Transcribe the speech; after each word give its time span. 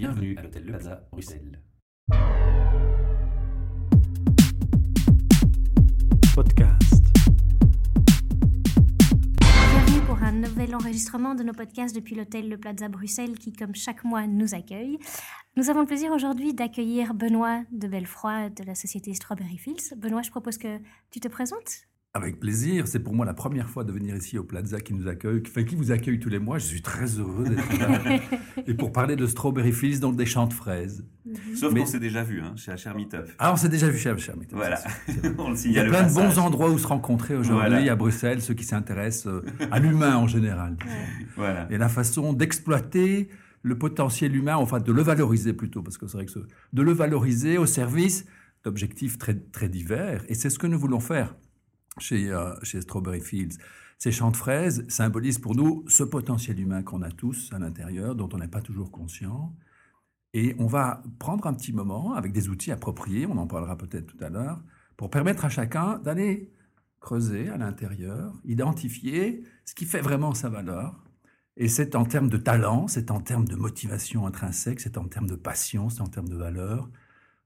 Bienvenue 0.00 0.34
à 0.38 0.42
l'hôtel 0.44 0.64
Le 0.64 0.72
Plaza, 0.72 1.06
Bruxelles. 1.12 1.60
Podcast. 6.34 7.04
Bienvenue 9.42 10.00
pour 10.06 10.22
un 10.22 10.32
nouvel 10.32 10.74
enregistrement 10.74 11.34
de 11.34 11.42
nos 11.42 11.52
podcasts 11.52 11.94
depuis 11.94 12.14
l'hôtel 12.14 12.48
Le 12.48 12.56
Plaza 12.56 12.88
Bruxelles 12.88 13.38
qui, 13.38 13.52
comme 13.52 13.74
chaque 13.74 14.02
mois, 14.02 14.26
nous 14.26 14.54
accueille. 14.54 14.96
Nous 15.58 15.68
avons 15.68 15.80
le 15.80 15.86
plaisir 15.86 16.12
aujourd'hui 16.12 16.54
d'accueillir 16.54 17.12
Benoît 17.12 17.64
de 17.70 17.86
Belfroy 17.86 18.48
de 18.48 18.64
la 18.64 18.74
société 18.74 19.12
Strawberry 19.12 19.58
Fields. 19.58 19.94
Benoît, 19.98 20.22
je 20.22 20.30
propose 20.30 20.56
que 20.56 20.78
tu 21.10 21.20
te 21.20 21.28
présentes. 21.28 21.89
Avec 22.12 22.40
plaisir. 22.40 22.88
C'est 22.88 22.98
pour 22.98 23.14
moi 23.14 23.24
la 23.24 23.34
première 23.34 23.70
fois 23.70 23.84
de 23.84 23.92
venir 23.92 24.16
ici 24.16 24.36
au 24.36 24.42
Plaza 24.42 24.80
qui 24.80 24.94
nous 24.94 25.06
accueille, 25.06 25.42
enfin, 25.46 25.62
qui 25.62 25.76
vous 25.76 25.92
accueille 25.92 26.18
tous 26.18 26.28
les 26.28 26.40
mois. 26.40 26.58
Je 26.58 26.64
suis 26.66 26.82
très 26.82 27.06
heureux 27.06 27.44
d'être 27.44 27.78
là. 27.78 28.18
Et 28.66 28.74
pour 28.74 28.90
parler 28.90 29.14
de 29.14 29.26
Strawberry 29.28 29.70
Fields, 29.70 30.00
donc 30.00 30.16
des 30.16 30.26
champs 30.26 30.48
de 30.48 30.52
fraises. 30.52 31.04
Sauf 31.54 31.72
Mais- 31.72 31.80
qu'on 31.80 31.86
s'est 31.86 32.00
déjà 32.00 32.24
vu 32.24 32.40
hein, 32.40 32.52
chez 32.56 32.72
HR 32.72 32.96
Meetup. 32.96 33.26
Ah, 33.38 33.52
on 33.52 33.56
s'est 33.56 33.68
déjà 33.68 33.88
vu 33.88 33.96
chez 33.96 34.10
Amcham. 34.10 34.40
Voilà, 34.50 34.80
on 35.38 35.50
le 35.50 35.56
Il 35.66 35.70
y 35.70 35.78
a 35.78 35.84
plein 35.84 36.02
de 36.08 36.12
bons 36.12 36.36
endroits 36.40 36.68
où 36.70 36.78
se 36.78 36.86
rencontrer 36.88 37.36
aujourd'hui 37.36 37.68
Voilà. 37.68 37.92
à 37.92 37.94
Bruxelles, 37.94 38.42
ceux 38.42 38.54
qui 38.54 38.64
s'intéressent 38.64 39.28
euh, 39.32 39.44
à 39.70 39.78
l'humain 39.78 40.16
en 40.16 40.26
général. 40.26 40.76
Voilà. 41.36 41.68
Et 41.70 41.78
la 41.78 41.88
façon 41.88 42.32
d'exploiter 42.32 43.28
le 43.62 43.78
potentiel 43.78 44.34
humain, 44.34 44.56
enfin 44.56 44.80
de 44.80 44.90
le 44.90 45.02
valoriser 45.02 45.52
plutôt, 45.52 45.82
parce 45.82 45.96
que 45.96 46.08
c'est 46.08 46.16
vrai 46.16 46.26
que 46.26 46.32
ce- 46.32 46.40
de 46.72 46.82
le 46.82 46.90
valoriser 46.92 47.56
au 47.56 47.66
service 47.66 48.24
d'objectifs 48.64 49.16
très, 49.16 49.34
très 49.36 49.68
divers. 49.68 50.24
Et 50.28 50.34
c'est 50.34 50.50
ce 50.50 50.58
que 50.58 50.66
nous 50.66 50.78
voulons 50.78 50.98
faire 50.98 51.36
chez, 51.98 52.30
euh, 52.30 52.54
chez 52.62 52.80
Strawberry 52.80 53.20
Fields. 53.20 53.58
Ces 53.98 54.12
champs 54.12 54.30
de 54.30 54.36
fraises 54.36 54.86
symbolisent 54.88 55.38
pour 55.38 55.54
nous 55.54 55.84
ce 55.86 56.02
potentiel 56.02 56.58
humain 56.58 56.82
qu'on 56.82 57.02
a 57.02 57.10
tous 57.10 57.52
à 57.52 57.58
l'intérieur, 57.58 58.14
dont 58.14 58.28
on 58.32 58.38
n'est 58.38 58.48
pas 58.48 58.62
toujours 58.62 58.90
conscient. 58.90 59.54
Et 60.32 60.54
on 60.58 60.66
va 60.66 61.02
prendre 61.18 61.46
un 61.46 61.54
petit 61.54 61.72
moment 61.72 62.14
avec 62.14 62.32
des 62.32 62.48
outils 62.48 62.72
appropriés, 62.72 63.26
on 63.26 63.36
en 63.36 63.46
parlera 63.46 63.76
peut-être 63.76 64.06
tout 64.06 64.24
à 64.24 64.30
l'heure, 64.30 64.62
pour 64.96 65.10
permettre 65.10 65.44
à 65.44 65.48
chacun 65.48 65.98
d'aller 65.98 66.52
creuser 67.00 67.48
à 67.48 67.56
l'intérieur, 67.56 68.32
identifier 68.44 69.42
ce 69.64 69.74
qui 69.74 69.86
fait 69.86 70.00
vraiment 70.00 70.34
sa 70.34 70.48
valeur. 70.48 71.04
Et 71.56 71.68
c'est 71.68 71.96
en 71.96 72.04
termes 72.04 72.28
de 72.28 72.36
talent, 72.36 72.86
c'est 72.88 73.10
en 73.10 73.20
termes 73.20 73.46
de 73.46 73.56
motivation 73.56 74.26
intrinsèque, 74.26 74.80
c'est 74.80 74.96
en 74.96 75.08
termes 75.08 75.26
de 75.26 75.34
passion, 75.34 75.90
c'est 75.90 76.00
en 76.00 76.06
termes 76.06 76.28
de 76.28 76.36
valeur, 76.36 76.88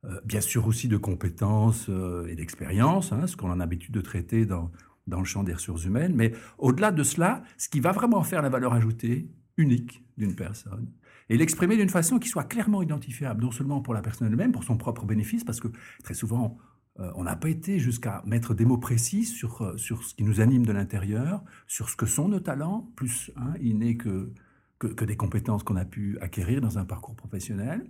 euh, 0.07 0.21
bien 0.25 0.41
sûr 0.41 0.67
aussi 0.67 0.89
de 0.89 0.97
compétences 0.97 1.87
euh, 1.89 2.27
et 2.27 2.35
d'expérience, 2.35 3.13
hein, 3.13 3.27
ce 3.27 3.37
qu'on 3.37 3.51
a 3.51 3.57
l'habitude 3.57 3.95
de 3.95 4.01
traiter 4.01 4.45
dans, 4.45 4.71
dans 5.07 5.19
le 5.19 5.25
champ 5.25 5.45
des 5.45 5.55
ressources 5.55 5.85
humaines. 5.85 6.15
Mais 6.15 6.33
au-delà 6.59 6.93
de 6.93 7.03
cela, 7.03 7.43
ce 7.57 7.69
qui 7.69 7.81
va 7.81 7.93
vraiment 7.93 8.23
faire 8.23 8.43
la 8.43 8.51
valeur 8.51 8.75
ajoutée 8.75 9.31
unique 9.57 10.05
d'une 10.19 10.35
personne, 10.35 10.91
et 11.31 11.39
l'exprimer 11.39 11.77
d'une 11.77 11.89
façon 11.89 12.19
qui 12.19 12.29
soit 12.29 12.45
clairement 12.45 12.83
identifiable, 12.83 13.43
non 13.43 13.51
seulement 13.51 13.81
pour 13.81 13.95
la 13.95 14.03
personne 14.03 14.29
elle-même, 14.29 14.53
pour 14.53 14.65
son 14.65 14.77
propre 14.77 15.07
bénéfice, 15.07 15.43
parce 15.43 15.61
que 15.61 15.69
très 16.03 16.15
souvent, 16.15 16.59
euh, 17.01 17.11
on 17.15 17.25
n'a 17.25 17.37
pas 17.37 17.49
été 17.49 17.79
jusqu'à 17.79 18.23
mettre 18.27 18.53
des 18.53 18.67
mots 18.67 18.79
précis 18.79 19.25
sur, 19.25 19.73
sur 19.79 20.03
ce 20.03 20.15
qui 20.15 20.23
nous 20.23 20.41
anime 20.43 20.67
de 20.67 20.73
l'intérieur, 20.73 21.43
sur 21.67 21.89
ce 21.89 21.97
que 21.97 22.05
sont 22.05 22.29
nos 22.29 22.41
talents, 22.41 22.93
plus 22.95 23.31
hein, 23.37 23.55
innés 23.61 23.97
que, 23.97 24.33
que, 24.79 24.89
que 24.89 25.05
des 25.07 25.17
compétences 25.17 25.63
qu'on 25.63 25.77
a 25.77 25.87
pu 25.87 26.19
acquérir 26.21 26.61
dans 26.61 26.79
un 26.79 26.85
parcours 26.85 27.17
professionnel. 27.17 27.87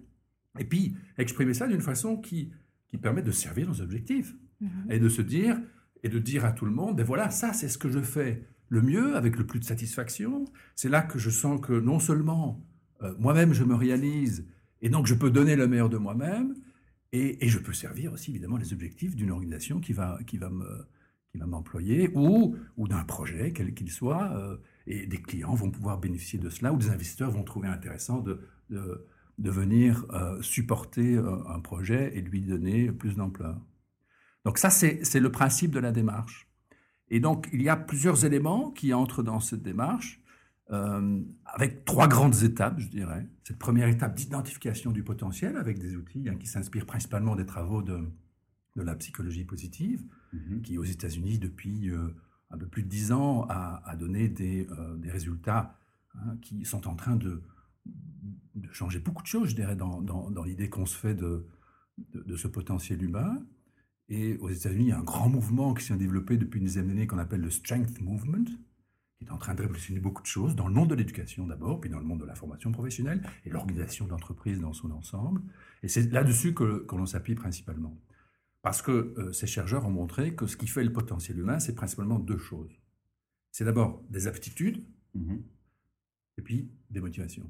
Et 0.59 0.65
puis, 0.65 0.97
exprimer 1.19 1.55
ça 1.55 1.67
d'une 1.67 1.81
façon 1.81 2.17
qui, 2.17 2.53
qui 2.89 2.99
permet 2.99 3.23
de 3.23 3.31
servir 3.31 3.69
nos 3.69 3.81
objectifs 3.81 4.35
Mhm. 4.61 4.91
et 4.91 4.99
de 4.99 5.09
se 5.09 5.23
dire 5.23 5.61
et 6.03 6.09
de 6.09 6.19
dire 6.19 6.45
à 6.45 6.53
tout 6.53 6.67
le 6.67 6.71
monde, 6.71 6.97
ben 6.97 7.05
voilà, 7.05 7.31
ça 7.31 7.53
c'est 7.53 7.69
ce 7.69 7.79
que 7.79 7.89
je 7.89 8.01
fais 8.01 8.47
le 8.69 8.83
mieux, 8.83 9.17
avec 9.17 9.39
le 9.39 9.47
plus 9.47 9.59
de 9.59 9.65
satisfaction. 9.65 10.45
C'est 10.75 10.89
là 10.89 11.03
que 11.03 11.19
je 11.19 11.31
sens 11.31 11.61
que 11.61 11.73
non 11.73 11.99
seulement 11.99 12.63
euh, 13.03 13.15
moi-même 13.19 13.53
je 13.53 13.65
me 13.65 13.75
réalise 13.75 14.47
et 14.83 14.89
donc 14.91 15.07
je 15.07 15.15
peux 15.15 15.31
donner 15.31 15.57
le 15.57 15.67
meilleur 15.67 15.89
de 15.89 15.97
moi-même 15.97 16.55
et, 17.13 17.45
et 17.45 17.49
je 17.49 17.59
peux 17.59 17.73
servir 17.73 18.13
aussi 18.13 18.31
évidemment 18.31 18.57
les 18.57 18.73
objectifs 18.73 19.17
d'une 19.17 19.31
organisation 19.31 19.81
qui 19.81 19.93
va 19.93 20.19
qui 20.27 20.37
va 20.39 20.51
me 20.51 20.87
qui 21.33 21.39
va 21.39 21.47
m'employer 21.47 22.11
ou 22.15 22.57
ou 22.77 22.87
d'un 22.87 23.05
projet 23.05 23.53
quel 23.53 23.75
qu'il 23.75 23.91
soit 23.91 24.33
euh, 24.37 24.57
et 24.87 25.07
des 25.07 25.21
clients 25.21 25.55
vont 25.55 25.71
pouvoir 25.71 25.99
bénéficier 25.99 26.39
de 26.39 26.51
cela 26.51 26.73
ou 26.73 26.77
des 26.77 26.91
investisseurs 26.91 27.31
vont 27.31 27.45
trouver 27.45 27.69
intéressant 27.69 28.21
de 28.21 28.41
de, 28.71 29.07
de 29.39 29.51
venir 29.51 30.07
euh, 30.11 30.41
supporter 30.43 31.15
euh, 31.17 31.37
un 31.49 31.61
projet 31.61 32.17
et 32.17 32.21
lui 32.21 32.41
donner 32.43 32.93
plus 32.93 33.17
d'ampleur. 33.17 33.61
Donc 34.45 34.59
ça, 34.59 34.71
c'est 34.71 35.21
le 35.21 35.33
principe 35.33 35.71
de 35.71 35.81
la 35.81 35.91
démarche. 35.91 36.49
Et 37.09 37.19
donc, 37.21 37.49
il 37.53 37.63
y 37.63 37.69
a 37.69 37.77
plusieurs 37.77 38.25
éléments 38.25 38.71
qui 38.71 38.93
entrent 38.93 39.23
dans 39.23 39.41
cette 39.41 39.63
démarche, 39.63 40.21
euh, 40.71 41.21
avec 41.47 41.85
trois 41.85 42.09
grandes 42.09 42.43
étapes, 42.43 42.79
je 42.79 42.89
dirais. 42.89 43.27
Cette 43.43 43.59
première 43.59 43.89
étape 43.89 44.15
d'identification 44.15 44.91
du 44.91 45.03
potentiel, 45.03 45.57
avec 45.57 45.79
des 45.79 45.97
outils 45.97 46.29
hein, 46.29 46.37
qui 46.37 46.47
s'inspirent 46.47 46.87
principalement 46.87 47.37
des 47.37 47.47
travaux 47.47 47.83
de, 47.83 48.01
de 48.77 48.83
la 48.83 48.95
psychologie 48.97 49.45
positive, 49.45 50.03
Mhm. 50.33 50.63
qui 50.63 50.79
aux 50.79 50.85
États-Unis, 50.85 51.39
depuis 51.39 51.93
un 52.51 52.59
peu 52.59 52.67
plus 52.67 52.83
de 52.83 52.89
dix 52.89 53.13
ans, 53.13 53.47
a, 53.49 53.83
a 53.87 53.95
donné 53.95 54.29
des, 54.29 54.67
des 54.99 55.11
résultats 55.11 55.79
hein, 56.17 56.37
qui 56.43 56.65
sont 56.65 56.89
en 56.89 56.97
train 56.97 57.15
de, 57.15 57.41
de 57.87 58.73
changer 58.73 58.99
beaucoup 58.99 59.23
de 59.23 59.27
choses, 59.29 59.51
je 59.51 59.55
dirais, 59.57 59.77
dans, 59.77 60.01
dans- 60.01 60.31
dans 60.31 60.45
l'idée 60.45 60.69
qu'on 60.71 60.87
se 60.87 60.97
fait 60.97 61.15
de, 61.15 61.47
de, 62.13 62.23
de 62.23 62.37
ce 62.37 62.49
potentiel 62.49 63.03
humain. 63.03 63.45
Et 64.09 64.37
aux 64.39 64.49
États-Unis, 64.51 64.85
il 64.85 64.89
y 64.89 64.93
a 64.93 64.99
un 64.99 65.03
grand 65.05 65.29
mouvement 65.29 65.75
qui 65.75 65.85
s'est 65.85 65.97
développé 65.97 66.37
depuis 66.37 66.61
une 66.61 66.67
dizaine 66.67 66.89
d'années 66.89 67.07
qu'on 67.07 67.19
appelle 67.19 67.41
le 67.41 67.51
Strength 67.51 68.01
Movement, 68.01 68.45
qui 69.19 69.25
est 69.25 69.31
en 69.31 69.39
train 69.39 69.55
de 69.55 69.63
révolutionner 69.63 70.01
beaucoup 70.01 70.23
de 70.23 70.27
choses 70.27 70.55
dans 70.57 70.69
le 70.69 70.75
monde 70.75 70.91
de 70.91 70.95
l'éducation 70.95 71.47
d'abord, 71.47 71.81
puis 71.81 71.89
dans 71.91 71.99
le 71.99 72.05
monde 72.05 72.21
de 72.21 72.27
la 72.27 72.35
formation 72.35 72.71
professionnelle 72.71 73.23
et 73.45 73.51
l'organisation 73.51 74.07
d'entreprise 74.07 74.61
dans 74.61 74.73
son 74.73 74.91
ensemble. 74.91 75.41
Et 75.83 75.89
c'est 75.89 76.11
là-dessus 76.13 76.53
que, 76.55 76.85
que 76.87 76.97
l'on 76.97 77.07
s'appuie 77.07 77.35
principalement. 77.35 77.97
Parce 78.63 78.83
que 78.83 79.15
euh, 79.19 79.33
ces 79.33 79.47
chercheurs 79.47 79.85
ont 79.87 79.91
montré 79.91 80.35
que 80.35 80.47
ce 80.47 80.57
qui 80.57 80.67
fait 80.67 80.85
le 80.85 80.93
potentiel 80.93 81.39
humain, 81.39 81.59
c'est 81.59 81.75
principalement 81.75 82.19
deux 82.19 82.39
choses. 82.39 82.73
C'est 83.53 83.65
d'abord 83.65 84.03
des 84.11 84.27
aptitudes 84.27 84.85
Mhm. 85.15 85.43
et 86.39 86.43
puis 86.43 86.69
des 86.91 87.01
motivations. 87.01 87.49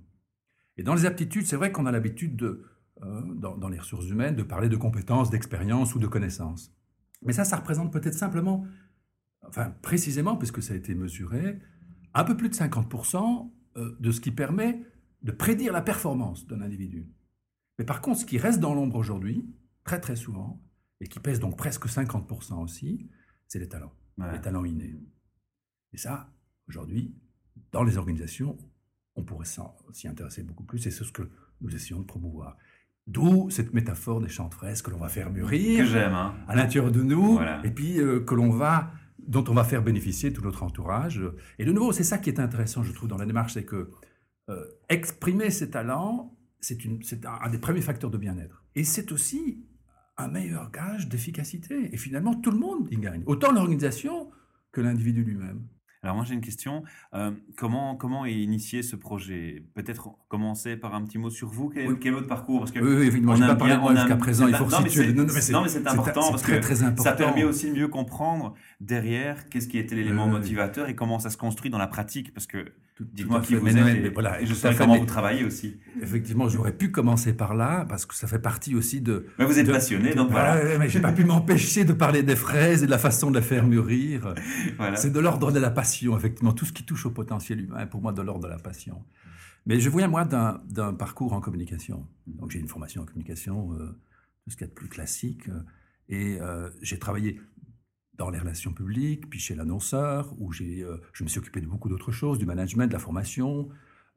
Et 0.76 0.82
dans 0.82 0.94
les 0.94 1.06
aptitudes, 1.06 1.46
c'est 1.46 1.56
vrai 1.56 1.72
qu'on 1.72 1.86
a 1.86 1.92
l'habitude, 1.92 2.36
de, 2.36 2.64
euh, 3.02 3.22
dans, 3.34 3.56
dans 3.56 3.68
les 3.68 3.78
ressources 3.78 4.08
humaines, 4.08 4.36
de 4.36 4.42
parler 4.42 4.68
de 4.68 4.76
compétences, 4.76 5.30
d'expériences 5.30 5.94
ou 5.94 5.98
de 5.98 6.06
connaissances. 6.06 6.74
Mais 7.22 7.32
ça, 7.32 7.44
ça 7.44 7.56
représente 7.56 7.92
peut-être 7.92 8.14
simplement, 8.14 8.66
enfin 9.46 9.70
précisément, 9.82 10.36
puisque 10.36 10.62
ça 10.62 10.74
a 10.74 10.76
été 10.76 10.94
mesuré, 10.94 11.58
un 12.12 12.24
peu 12.24 12.36
plus 12.36 12.48
de 12.48 12.54
50% 12.54 13.50
euh, 13.76 13.96
de 13.98 14.10
ce 14.10 14.20
qui 14.20 14.30
permet 14.30 14.82
de 15.22 15.32
prédire 15.32 15.72
la 15.72 15.82
performance 15.82 16.46
d'un 16.46 16.60
individu. 16.60 17.08
Mais 17.78 17.84
par 17.84 18.00
contre, 18.00 18.20
ce 18.20 18.26
qui 18.26 18.38
reste 18.38 18.60
dans 18.60 18.74
l'ombre 18.74 18.96
aujourd'hui, 18.96 19.48
très 19.84 20.00
très 20.00 20.16
souvent, 20.16 20.62
et 21.00 21.08
qui 21.08 21.18
pèse 21.18 21.40
donc 21.40 21.56
presque 21.56 21.86
50% 21.86 22.62
aussi, 22.62 23.08
c'est 23.48 23.58
les 23.58 23.68
talents 23.68 23.92
les 24.32 24.40
talents 24.40 24.64
innés. 24.64 24.96
Et 25.92 25.96
ça, 25.96 26.32
aujourd'hui, 26.68 27.14
dans 27.72 27.82
les 27.82 27.96
organisations, 27.96 28.56
on 29.16 29.22
pourrait 29.22 29.46
s'y 29.92 30.08
intéresser 30.08 30.42
beaucoup 30.42 30.64
plus, 30.64 30.86
et 30.86 30.90
c'est 30.90 31.04
ce 31.04 31.12
que 31.12 31.28
nous 31.60 31.74
essayons 31.74 32.00
de 32.00 32.04
promouvoir. 32.06 32.56
D'où 33.06 33.50
cette 33.50 33.74
métaphore 33.74 34.20
des 34.20 34.28
champs 34.28 34.48
de 34.48 34.54
fraises 34.54 34.80
que 34.82 34.90
l'on 34.90 34.98
va 34.98 35.08
faire 35.08 35.30
mûrir 35.30 35.94
hein. 35.96 36.34
à 36.48 36.56
l'intérieur 36.56 36.90
de 36.90 37.02
nous, 37.02 37.34
Voilà. 37.34 37.60
et 37.64 37.70
puis 37.70 38.00
euh, 38.00 38.20
que 38.20 38.34
l'on 38.34 38.50
va, 38.50 38.92
dont 39.18 39.44
on 39.48 39.54
va 39.54 39.64
faire 39.64 39.82
bénéficier 39.82 40.32
tout 40.32 40.42
notre 40.42 40.62
entourage. 40.62 41.22
Et 41.58 41.64
de 41.64 41.72
nouveau, 41.72 41.92
c'est 41.92 42.04
ça 42.04 42.18
qui 42.18 42.30
est 42.30 42.40
intéressant, 42.40 42.82
je 42.82 42.92
trouve, 42.92 43.08
dans 43.08 43.18
la 43.18 43.26
démarche, 43.26 43.52
c'est 43.52 43.64
que 43.64 43.90
euh, 44.50 44.64
exprimer 44.88 45.50
ses 45.50 45.70
talents, 45.70 46.36
c'est 46.60 46.78
un 47.26 47.50
des 47.50 47.58
premiers 47.58 47.82
facteurs 47.82 48.10
de 48.10 48.18
bien-être. 48.18 48.64
Et 48.74 48.84
c'est 48.84 49.12
aussi 49.12 49.62
un 50.16 50.28
meilleur 50.28 50.70
gage 50.70 51.08
d'efficacité. 51.08 51.94
Et 51.94 51.96
finalement, 51.98 52.34
tout 52.34 52.50
le 52.50 52.58
monde 52.58 52.88
y 52.90 52.96
gagne, 52.96 53.22
autant 53.26 53.52
l'organisation 53.52 54.30
que 54.72 54.80
l'individu 54.80 55.24
lui-même. 55.24 55.66
Alors 56.04 56.16
moi 56.16 56.24
j'ai 56.26 56.34
une 56.34 56.42
question. 56.42 56.84
Euh, 57.14 57.30
comment 57.56 57.96
comment 57.96 58.26
est 58.26 58.34
initié 58.34 58.82
ce 58.82 58.94
projet? 58.94 59.64
Peut-être 59.74 60.10
commencer 60.28 60.76
par 60.76 60.94
un 60.94 61.02
petit 61.04 61.16
mot 61.18 61.30
sur 61.30 61.48
vous. 61.48 61.70
Quel, 61.70 61.88
Oui. 61.88 61.96
quel 62.00 62.12
votre 62.12 62.26
parcours? 62.26 62.60
Parce 62.60 62.72
que 62.72 62.78
Oui, 62.78 62.94
oui, 63.00 63.06
évidemment, 63.06 63.32
on 63.32 63.36
je 63.36 63.42
aime 63.42 63.48
pas 63.48 63.56
parlé 63.56 63.76
bien- 63.76 63.90
de 63.92 63.96
jusqu'à 63.96 64.16
présent, 64.16 64.46
il 64.46 64.52
Non, 64.52 64.58
faut 64.58 64.64
mais 64.82 64.88
c'est- 64.90 65.12
Non, 65.14 65.24
mais 65.24 65.40
c'est- 65.40 65.52
non, 65.52 65.62
mais 65.62 65.68
c'est 65.68 65.86
important 65.86 66.30
parce 66.30 66.42
très, 66.42 66.56
que 66.56 66.62
très 66.62 66.82
important. 66.82 67.02
ça 67.04 67.12
permet 67.12 67.44
aussi 67.44 67.70
de 67.70 67.76
mieux 67.76 67.88
comprendre 67.88 68.54
derrière 68.80 69.48
qu'est-ce 69.48 69.66
qui 69.66 69.78
était 69.78 69.94
l'élément 69.94 70.26
motivateur 70.28 70.88
et 70.88 70.94
comment 70.94 71.18
ça 71.18 71.30
se 71.30 71.36
construit 71.38 71.70
dans 71.70 71.78
la 71.78 71.86
pratique. 71.86 72.34
Parce 72.34 72.46
que 72.46 72.66
dites-moi 73.00 73.40
qui 73.40 73.54
vous 73.56 73.66
êtes 73.66 74.04
et, 74.04 74.08
voilà, 74.10 74.44
je 74.44 74.54
fait, 74.54 74.74
comment 74.76 74.96
vous 74.96 75.04
travaillez 75.04 75.44
aussi. 75.44 75.78
Effectivement, 76.00 76.48
j'aurais 76.48 76.76
pu 76.76 76.90
commencer 76.90 77.32
par 77.34 77.54
là, 77.54 77.84
parce 77.88 78.06
que 78.06 78.14
ça 78.14 78.26
fait 78.28 78.38
partie 78.38 78.74
aussi 78.76 79.00
de... 79.00 79.26
Mais 79.38 79.44
vous 79.44 79.58
êtes 79.58 79.66
de- 79.66 79.72
passionné, 79.72 80.10
de- 80.10 80.14
donc 80.16 80.30
voilà. 80.30 80.62
Ouais, 80.62 80.78
mais 80.78 80.88
j'ai 80.88 81.00
pas 81.00 81.12
pu 81.12 81.24
m'empêcher 81.24 81.84
de 81.84 81.92
parler 81.92 82.22
des 82.22 82.36
fraises 82.36 82.82
et 82.82 82.86
de 82.86 82.90
la 82.90 82.98
façon 82.98 83.30
de 83.30 83.38
les 83.38 83.44
faire 83.44 83.66
mûrir. 83.66 84.34
Voilà. 84.76 84.96
C'est 84.96 85.10
de 85.10 85.20
l'ordre 85.20 85.50
de 85.52 85.58
la 85.58 85.70
passion, 85.70 86.16
effectivement. 86.16 86.52
Tout 86.52 86.64
ce 86.66 86.72
qui 86.72 86.84
touche 86.84 87.06
au 87.06 87.10
potentiel 87.10 87.60
humain 87.60 87.80
est 87.80 87.86
pour 87.86 88.00
moi 88.00 88.12
de 88.12 88.22
l'ordre 88.22 88.44
de 88.44 88.48
la 88.48 88.58
passion. 88.58 89.02
Mais 89.66 89.80
je 89.80 89.88
viens, 89.90 90.08
moi, 90.08 90.24
d'un 90.24 90.92
parcours 90.94 91.32
en 91.32 91.40
communication. 91.40 92.06
Donc, 92.26 92.50
j'ai 92.50 92.58
une 92.60 92.68
formation 92.68 93.02
en 93.02 93.06
communication, 93.06 93.72
euh, 93.72 93.86
tout 94.44 94.50
ce 94.50 94.56
qu'il 94.56 94.66
y 94.66 94.68
a 94.68 94.68
de 94.68 94.74
plus 94.74 94.88
classique. 94.88 95.48
euh, 95.48 95.60
Et 96.08 96.38
euh, 96.40 96.68
j'ai 96.82 96.98
travaillé 96.98 97.40
dans 98.16 98.30
les 98.30 98.38
relations 98.38 98.72
publiques, 98.72 99.28
puis 99.28 99.40
chez 99.40 99.54
l'annonceur, 99.54 100.34
où 100.38 100.52
j'ai, 100.52 100.82
euh, 100.82 100.98
je 101.12 101.24
me 101.24 101.28
suis 101.28 101.38
occupé 101.40 101.60
de 101.60 101.66
beaucoup 101.66 101.88
d'autres 101.88 102.12
choses, 102.12 102.38
du 102.38 102.46
management, 102.46 102.86
de 102.88 102.92
la 102.92 102.98
formation, 102.98 103.68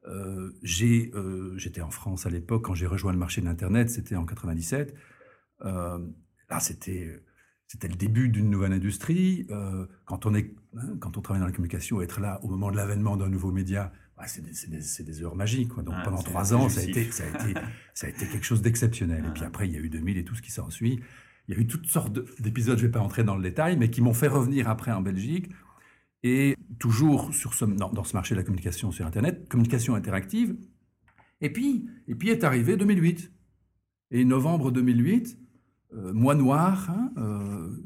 Euh, 0.06 0.52
j'ai, 0.62 1.10
euh, 1.14 1.52
j'étais 1.58 1.80
en 1.82 1.90
France 1.90 2.24
à 2.24 2.30
l'époque 2.30 2.64
quand 2.64 2.72
j'ai 2.74 2.86
rejoint 2.86 3.12
le 3.12 3.18
marché 3.18 3.40
de 3.40 3.46
l'internet, 3.46 3.90
c'était 3.90 4.14
en 4.14 4.24
97. 4.24 4.94
Euh, 5.64 5.98
là, 6.48 6.60
c'était 6.60 7.20
c'était 7.66 7.88
le 7.88 7.96
début 7.96 8.28
d'une 8.30 8.48
nouvelle 8.48 8.72
industrie. 8.72 9.46
Quand 10.06 10.24
on 10.24 10.34
est 10.34 10.54
hein, 10.76 10.96
quand 11.00 11.18
on 11.18 11.20
travaille 11.20 11.40
dans 11.40 11.46
la 11.46 11.52
communication, 11.52 12.00
être 12.00 12.20
là 12.20 12.38
au 12.44 12.48
moment 12.48 12.70
de 12.70 12.76
l'avènement 12.76 13.16
d'un 13.18 13.28
nouveau 13.28 13.50
média, 13.52 13.92
bah, 14.16 14.26
c'est 14.28 14.40
des, 14.40 14.54
c'est 14.54 14.70
des- 14.70 14.80
c'est 14.80 15.02
des 15.04 15.22
heures 15.22 15.36
magiques. 15.36 15.70
quoi. 15.70 15.82
Donc 15.82 15.94
Ah, 15.98 16.02
pendant 16.04 16.22
trois 16.22 16.54
ans, 16.54 16.68
ça 16.70 16.80
a, 16.80 16.84
été, 16.84 17.10
ça, 17.10 17.24
a 17.24 17.28
été, 17.28 17.60
ça 17.92 18.06
a 18.06 18.10
été 18.10 18.26
quelque 18.28 18.44
chose 18.46 18.62
d'exceptionnel. 18.62 19.24
Et 19.26 19.30
puis 19.32 19.42
Ah. 19.44 19.48
après, 19.48 19.66
il 19.68 19.74
y 19.74 19.76
a 19.76 19.80
eu 19.80 19.90
2000 19.90 20.16
et 20.16 20.24
tout 20.24 20.36
ce 20.36 20.42
qui 20.42 20.52
s'ensuit. 20.52 21.00
Il 21.48 21.54
y 21.54 21.58
a 21.58 21.60
eu 21.60 21.66
toutes 21.66 21.86
sortes 21.86 22.12
de- 22.12 22.26
d'épisodes, 22.40 22.78
je 22.78 22.82
ne 22.84 22.88
vais 22.88 22.92
pas 22.92 23.00
entrer 23.00 23.24
dans 23.24 23.36
le 23.36 23.42
détail, 23.42 23.76
mais 23.76 23.90
qui 23.90 24.02
m'ont 24.02 24.14
fait 24.14 24.28
revenir 24.28 24.68
après 24.68 24.92
en 24.92 25.00
Belgique. 25.00 25.48
Et 26.22 26.56
toujours 26.78 27.30
dans, 27.62 28.04
ce 28.04 28.14
marché 28.14 28.34
de 28.34 28.40
la 28.40 28.44
communication 28.44 28.90
sur 28.90 29.06
Internet, 29.06 29.48
communication 29.48 29.94
interactive. 29.94 30.56
Et 31.40 31.50
puis, 31.52 31.88
et 32.08 32.14
puis 32.14 32.30
est 32.30 32.44
arrivé 32.44 32.76
2008. 32.76 33.32
Et 34.10 34.24
novembre 34.24 34.70
2008, 34.72 35.38
euh, 35.94 36.12
mois 36.12 36.34
noir, 36.34 36.90
hein, 36.90 37.12
euh, 37.18 37.76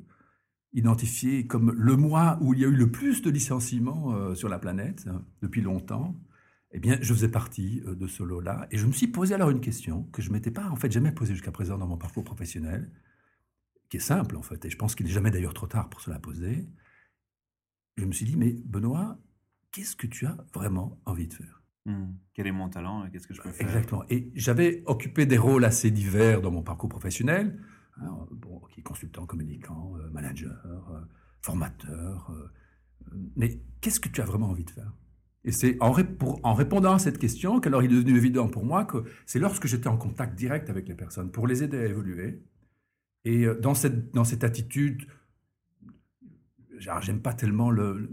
identifié 0.73 1.47
comme 1.47 1.73
le 1.73 1.97
mois 1.97 2.39
où 2.41 2.55
il 2.55 2.61
y 2.61 2.65
a 2.65 2.69
eu 2.69 2.77
le 2.77 2.91
plus 2.91 3.23
de 3.23 3.31
licenciements 3.31 4.15
euh, 4.15 4.35
sur 4.35 4.49
la 4.49 4.59
planète 4.59 5.05
hein, 5.09 5.23
depuis 5.43 5.61
longtemps. 5.61 6.17
Eh 6.73 6.79
bien, 6.81 6.97
je 7.03 7.13
faisais 7.13 7.29
partie 7.29 7.83
de 7.87 8.07
ce 8.07 8.23
lot-là. 8.23 8.67
Et 8.71 8.79
je 8.79 8.87
me 8.87 8.93
suis 8.93 9.09
posé 9.09 9.35
alors 9.35 9.51
une 9.51 9.61
question 9.61 10.05
que 10.05 10.23
je 10.23 10.29
ne 10.29 10.33
m'étais 10.33 10.51
pas 10.51 10.71
en 10.71 10.77
fait 10.77 10.91
jamais 10.91 11.13
posée 11.13 11.35
jusqu'à 11.35 11.53
présent 11.53 11.77
dans 11.77 11.87
mon 11.87 11.99
parcours 11.99 12.25
professionnel, 12.25 12.91
qui 13.93 13.99
est 13.99 14.01
simple 14.01 14.37
en 14.37 14.43
fait. 14.43 14.65
Et 14.65 14.71
je 14.71 14.79
pense 14.79 14.95
qu'il 14.95 15.05
n'est 15.05 15.13
jamais 15.13 15.31
d'ailleurs 15.31 15.53
trop 15.53 15.67
tard 15.67 15.91
pour 15.91 16.01
se 16.01 16.09
la 16.11 16.19
poser. 16.19 16.67
Je 17.99 18.07
me 18.07 18.13
suis 18.13 18.25
dit, 18.25 18.37
mais 18.39 18.55
Benoît, 18.65 19.19
qu'est-ce 19.71 19.97
que 19.97 20.07
tu 20.07 20.25
as 20.25 20.39
vraiment 20.55 20.99
envie 21.05 21.29
de 21.29 21.35
faire? 21.35 21.63
Hmm. 21.85 22.15
Quel 22.33 22.47
est 22.47 22.53
mon 22.53 22.71
talent 22.71 23.05
et 23.05 23.11
Qu'est-ce 23.11 23.27
que 23.27 23.35
je 23.35 23.43
peux 23.43 23.51
faire? 23.51 23.67
Exactement. 23.67 24.03
Et 24.09 24.33
j'avais 24.35 24.83
occupé 24.87 25.27
des 25.27 25.37
rôles 25.37 25.67
assez 25.67 25.91
divers 25.91 26.41
dans 26.41 26.51
mon 26.51 26.63
parcours 26.63 26.89
professionnel. 26.89 27.61
bon, 28.31 28.63
consultant, 28.83 29.27
communicant, 29.27 29.93
euh, 29.99 30.09
manager, 30.11 30.57
euh, 30.91 31.01
formateur. 31.43 32.31
euh, 32.31 32.51
mais 33.37 33.61
qu'est-ce 33.83 34.01
que 34.01 34.09
tu 34.09 34.23
as 34.23 34.25
vraiment 34.25 34.49
envie 34.49 34.65
de 34.65 34.71
faire? 34.71 34.91
Et 35.45 35.53
c'est 35.53 35.77
en, 35.83 35.93
ré- 35.93 36.17
en 36.45 36.55
répondant 36.55 36.95
à 36.95 36.99
cette 36.99 37.19
question 37.19 37.61
qu'alors 37.61 37.83
il 37.83 37.93
est 37.93 37.97
devenu 38.03 38.17
évident 38.17 38.49
pour 38.49 38.65
moi 38.65 38.87
que 38.87 39.05
c'est 39.27 39.39
lorsque 39.39 39.67
j'étais 39.67 39.89
en 39.89 39.99
contact 39.99 40.35
direct 40.35 40.71
avec 40.71 40.89
les 40.89 40.95
personnes 40.95 41.31
pour 41.31 41.47
les 41.47 41.63
aider 41.63 41.77
à 41.79 41.85
évoluer. 41.85 42.43
Et 43.25 43.45
euh, 43.47 43.55
dans 43.61 43.75
cette, 43.75 44.13
dans 44.15 44.25
cette 44.25 44.45
attitude, 44.45 45.03
j'aime 47.03 47.21
pas 47.21 47.33
tellement 47.35 47.71
le. 47.71 48.09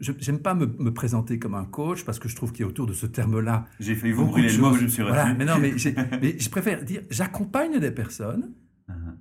J'aime 0.00 0.40
pas 0.40 0.54
me, 0.54 0.66
me 0.66 0.92
présenter 0.92 1.38
comme 1.38 1.54
un 1.54 1.64
coach 1.64 2.04
parce 2.04 2.18
que 2.18 2.28
je 2.28 2.34
trouve 2.36 2.52
qu'il 2.52 2.60
y 2.62 2.64
a 2.64 2.68
autour 2.68 2.86
de 2.86 2.92
ce 2.92 3.06
terme-là 3.06 3.66
J'ai 3.78 3.94
failli 3.94 4.12
vous 4.12 4.24
beaucoup 4.26 4.38
de 4.40 4.46
brûler 4.46 4.56
le 4.56 4.60
mot, 4.62 4.70
choses. 4.70 4.78
je 4.80 4.84
me 4.84 4.88
suis 4.88 5.02
Voilà, 5.02 5.34
mais 5.34 5.44
non, 5.44 5.58
mais, 5.60 5.78
je 5.78 6.50
préfère 6.50 6.82
dire, 6.84 7.02
j'accompagne 7.10 7.78
des 7.78 7.90
personnes 7.92 8.52
Mhm. 8.88 9.18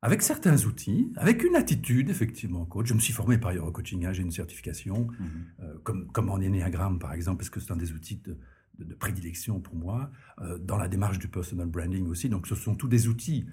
avec 0.00 0.22
certains 0.22 0.56
outils, 0.64 1.12
avec 1.16 1.44
une 1.44 1.54
attitude, 1.54 2.08
effectivement, 2.08 2.64
coach. 2.64 2.86
Je 2.88 2.94
me 2.94 2.98
suis 2.98 3.12
formé 3.12 3.36
par 3.36 3.50
ailleurs 3.50 3.66
au 3.66 3.72
coaching, 3.72 4.06
hein, 4.06 4.14
j'ai 4.14 4.22
une 4.22 4.30
certification, 4.30 5.08
Mhm. 5.08 5.26
euh, 5.60 5.74
comme, 5.84 6.10
comme 6.12 6.30
en 6.30 6.40
énéagramme, 6.40 6.98
par 6.98 7.12
exemple, 7.12 7.36
parce 7.38 7.50
que 7.50 7.60
c'est 7.60 7.72
un 7.72 7.76
des 7.76 7.92
outils 7.92 8.16
de, 8.24 8.38
de- 8.78 8.84
de 8.84 8.94
prédilection 8.94 9.60
pour 9.60 9.74
moi, 9.76 10.10
euh, 10.40 10.56
dans 10.58 10.78
la 10.78 10.88
démarche 10.88 11.18
du 11.18 11.28
personal 11.28 11.66
branding 11.68 12.06
aussi. 12.08 12.30
Donc, 12.30 12.46
ce 12.46 12.54
sont 12.54 12.74
tous 12.74 12.88
des 12.88 13.06
outils 13.06 13.44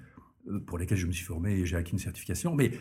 pour 0.66 0.78
lesquels 0.78 0.98
je 0.98 1.06
me 1.06 1.12
suis 1.12 1.24
formé 1.24 1.52
et 1.52 1.66
j'ai 1.66 1.76
acquis 1.76 1.92
une 1.92 1.98
certification. 1.98 2.54
Mais 2.54 2.72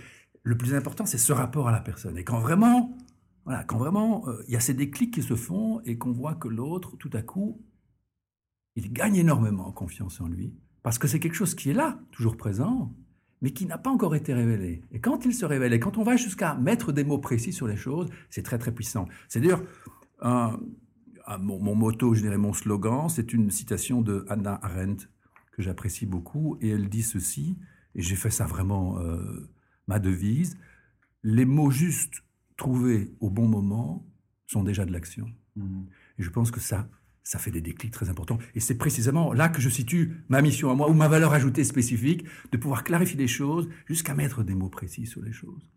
le 0.43 0.57
plus 0.57 0.73
important, 0.73 1.05
c'est 1.05 1.17
ce 1.17 1.33
rapport 1.33 1.67
à 1.67 1.71
la 1.71 1.81
personne. 1.81 2.17
Et 2.17 2.23
quand 2.23 2.39
vraiment, 2.39 2.97
voilà, 3.45 3.63
quand 3.63 3.77
vraiment, 3.77 4.27
euh, 4.27 4.43
il 4.47 4.53
y 4.53 4.57
a 4.57 4.59
ces 4.59 4.73
déclics 4.73 5.13
qui 5.13 5.23
se 5.23 5.35
font 5.35 5.81
et 5.81 5.97
qu'on 5.97 6.11
voit 6.11 6.35
que 6.35 6.47
l'autre, 6.47 6.97
tout 6.97 7.09
à 7.13 7.21
coup, 7.21 7.61
il 8.75 8.91
gagne 8.93 9.15
énormément 9.15 9.67
en 9.67 9.71
confiance 9.71 10.21
en 10.21 10.27
lui, 10.27 10.53
parce 10.83 10.97
que 10.97 11.07
c'est 11.07 11.19
quelque 11.19 11.35
chose 11.35 11.55
qui 11.55 11.69
est 11.69 11.73
là, 11.73 11.99
toujours 12.11 12.37
présent, 12.37 12.95
mais 13.41 13.51
qui 13.51 13.65
n'a 13.65 13.77
pas 13.77 13.89
encore 13.89 14.15
été 14.15 14.33
révélé. 14.33 14.83
Et 14.91 14.99
quand 14.99 15.25
il 15.25 15.33
se 15.33 15.45
révèle, 15.45 15.73
et 15.73 15.79
quand 15.79 15.97
on 15.97 16.03
va 16.03 16.15
jusqu'à 16.15 16.55
mettre 16.55 16.91
des 16.91 17.03
mots 17.03 17.19
précis 17.19 17.53
sur 17.53 17.67
les 17.67 17.77
choses, 17.77 18.09
c'est 18.29 18.43
très 18.43 18.57
très 18.57 18.73
puissant. 18.73 19.07
C'est 19.27 19.39
d'ailleurs 19.39 19.63
un, 20.21 20.59
mon, 21.39 21.59
mon 21.59 21.75
motto, 21.75 22.13
je 22.13 22.21
dirais 22.21 22.37
mon 22.37 22.53
slogan, 22.53 23.07
c'est 23.09 23.33
une 23.33 23.49
citation 23.49 24.01
de 24.01 24.25
Hannah 24.29 24.59
Arendt 24.61 25.07
que 25.59 25.63
j'apprécie 25.63 26.05
beaucoup, 26.05 26.57
et 26.61 26.69
elle 26.69 26.87
dit 26.87 27.03
ceci, 27.03 27.57
et 27.93 28.01
j'ai 28.01 28.15
fait 28.15 28.29
ça 28.29 28.45
vraiment 28.45 28.97
euh, 28.99 29.51
ma 29.87 29.99
devise, 29.99 30.57
les 31.21 31.43
mots 31.43 31.69
justes 31.69 32.23
trouvés 32.55 33.11
au 33.19 33.29
bon 33.29 33.45
moment 33.45 34.07
sont 34.47 34.63
déjà 34.63 34.85
de 34.85 34.93
l'action. 34.93 35.29
Mhm. 35.57 35.85
Et 36.17 36.23
je 36.23 36.29
pense 36.29 36.49
que 36.49 36.61
ça, 36.61 36.89
ça 37.23 37.39
fait 37.39 37.51
des 37.51 37.59
déclics 37.59 37.91
très 37.91 38.07
importants. 38.07 38.37
Et 38.55 38.61
c'est 38.61 38.77
précisément 38.77 39.33
là 39.33 39.49
que 39.49 39.59
je 39.59 39.67
situe 39.67 40.23
ma 40.29 40.41
mission 40.41 40.71
à 40.71 40.75
moi, 40.75 40.89
ou 40.89 40.93
ma 40.93 41.09
valeur 41.09 41.33
ajoutée 41.33 41.65
spécifique, 41.65 42.23
de 42.53 42.57
pouvoir 42.57 42.85
clarifier 42.85 43.17
les 43.17 43.27
choses 43.27 43.67
jusqu'à 43.85 44.13
mettre 44.13 44.43
des 44.43 44.55
mots 44.55 44.69
précis 44.69 45.07
sur 45.07 45.21
les 45.21 45.33
choses. 45.33 45.69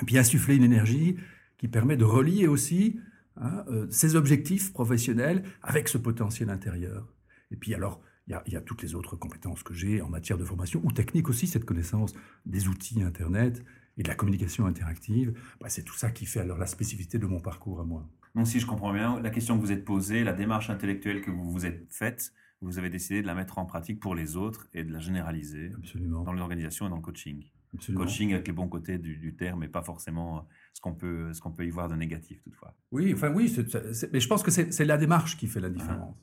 Et 0.00 0.04
puis 0.04 0.16
insuffler 0.16 0.54
une 0.54 0.62
énergie 0.62 1.16
qui 1.58 1.66
permet 1.66 1.96
de 1.96 2.04
relier 2.04 2.46
aussi 2.46 3.00
hein, 3.36 3.64
euh, 3.66 3.88
ses 3.90 4.14
objectifs 4.14 4.72
professionnels 4.72 5.42
avec 5.60 5.88
ce 5.88 5.98
potentiel 5.98 6.50
intérieur. 6.50 7.12
Et 7.50 7.56
puis 7.56 7.74
alors, 7.74 8.00
il 8.26 8.30
y 8.32 8.34
a, 8.34 8.42
il 8.46 8.52
y 8.52 8.56
a 8.56 8.60
toutes 8.60 8.82
les 8.82 8.94
autres 8.94 9.16
compétences 9.16 9.62
que 9.62 9.74
j'ai 9.74 10.00
en 10.00 10.08
matière 10.08 10.38
de 10.38 10.44
formation, 10.44 10.80
ou 10.84 10.92
technique 10.92 11.28
aussi, 11.28 11.46
cette 11.46 11.64
connaissance 11.64 12.14
des 12.46 12.68
outils 12.68 13.02
Internet 13.02 13.64
et 13.96 14.02
de 14.02 14.08
la 14.08 14.14
communication 14.14 14.66
interactive. 14.66 15.38
Bah, 15.60 15.68
c'est 15.68 15.82
tout 15.84 15.94
ça 15.94 16.10
qui 16.10 16.26
fait 16.26 16.40
alors 16.40 16.58
la 16.58 16.66
spécificité 16.66 17.18
de 17.18 17.26
mon 17.26 17.40
parcours 17.40 17.80
à 17.80 17.84
moi. 17.84 18.08
Donc, 18.34 18.48
si 18.48 18.58
je 18.58 18.66
comprends 18.66 18.92
bien, 18.92 19.20
la 19.20 19.30
question 19.30 19.56
que 19.56 19.62
vous 19.64 19.70
êtes 19.72 19.84
posée, 19.84 20.24
la 20.24 20.32
démarche 20.32 20.68
intellectuelle 20.70 21.20
que 21.20 21.30
vous 21.30 21.50
vous 21.50 21.66
êtes 21.66 21.86
faite, 21.92 22.32
vous 22.62 22.78
avez 22.78 22.88
décidé 22.90 23.20
de 23.22 23.26
la 23.26 23.34
mettre 23.34 23.58
en 23.58 23.66
pratique 23.66 24.00
pour 24.00 24.14
les 24.14 24.36
autres 24.36 24.66
et 24.72 24.82
de 24.84 24.92
la 24.92 24.98
généraliser 25.00 25.70
Absolument. 25.76 26.22
dans 26.24 26.32
l'organisation 26.32 26.86
et 26.86 26.88
dans 26.90 26.96
le 26.96 27.02
coaching. 27.02 27.44
absolument. 27.74 28.04
Coaching 28.04 28.32
avec 28.32 28.46
les 28.48 28.52
bons 28.54 28.68
côtés 28.68 28.98
du, 28.98 29.18
du 29.18 29.36
terme 29.36 29.62
et 29.64 29.68
pas 29.68 29.82
forcément 29.82 30.38
euh, 30.38 30.40
ce 30.72 30.80
qu'on 30.80 30.94
peut, 30.94 31.32
ce 31.34 31.40
qu'on 31.42 31.52
peut 31.52 31.66
y 31.66 31.70
voir 31.70 31.88
de 31.88 31.94
négatif 31.94 32.42
toutefois. 32.42 32.74
Oui, 32.90 33.12
enfin 33.14 33.30
oui, 33.32 33.48
c'est- 33.50 33.70
c'est- 33.70 33.92
c'est- 33.92 34.12
mais 34.12 34.18
je 34.20 34.26
pense 34.28 34.42
que 34.42 34.50
c'est 34.50 34.72
c'est 34.72 34.86
la 34.86 34.96
démarche 34.96 35.36
qui 35.36 35.46
fait 35.46 35.60
la 35.60 35.68
différence. 35.70 36.16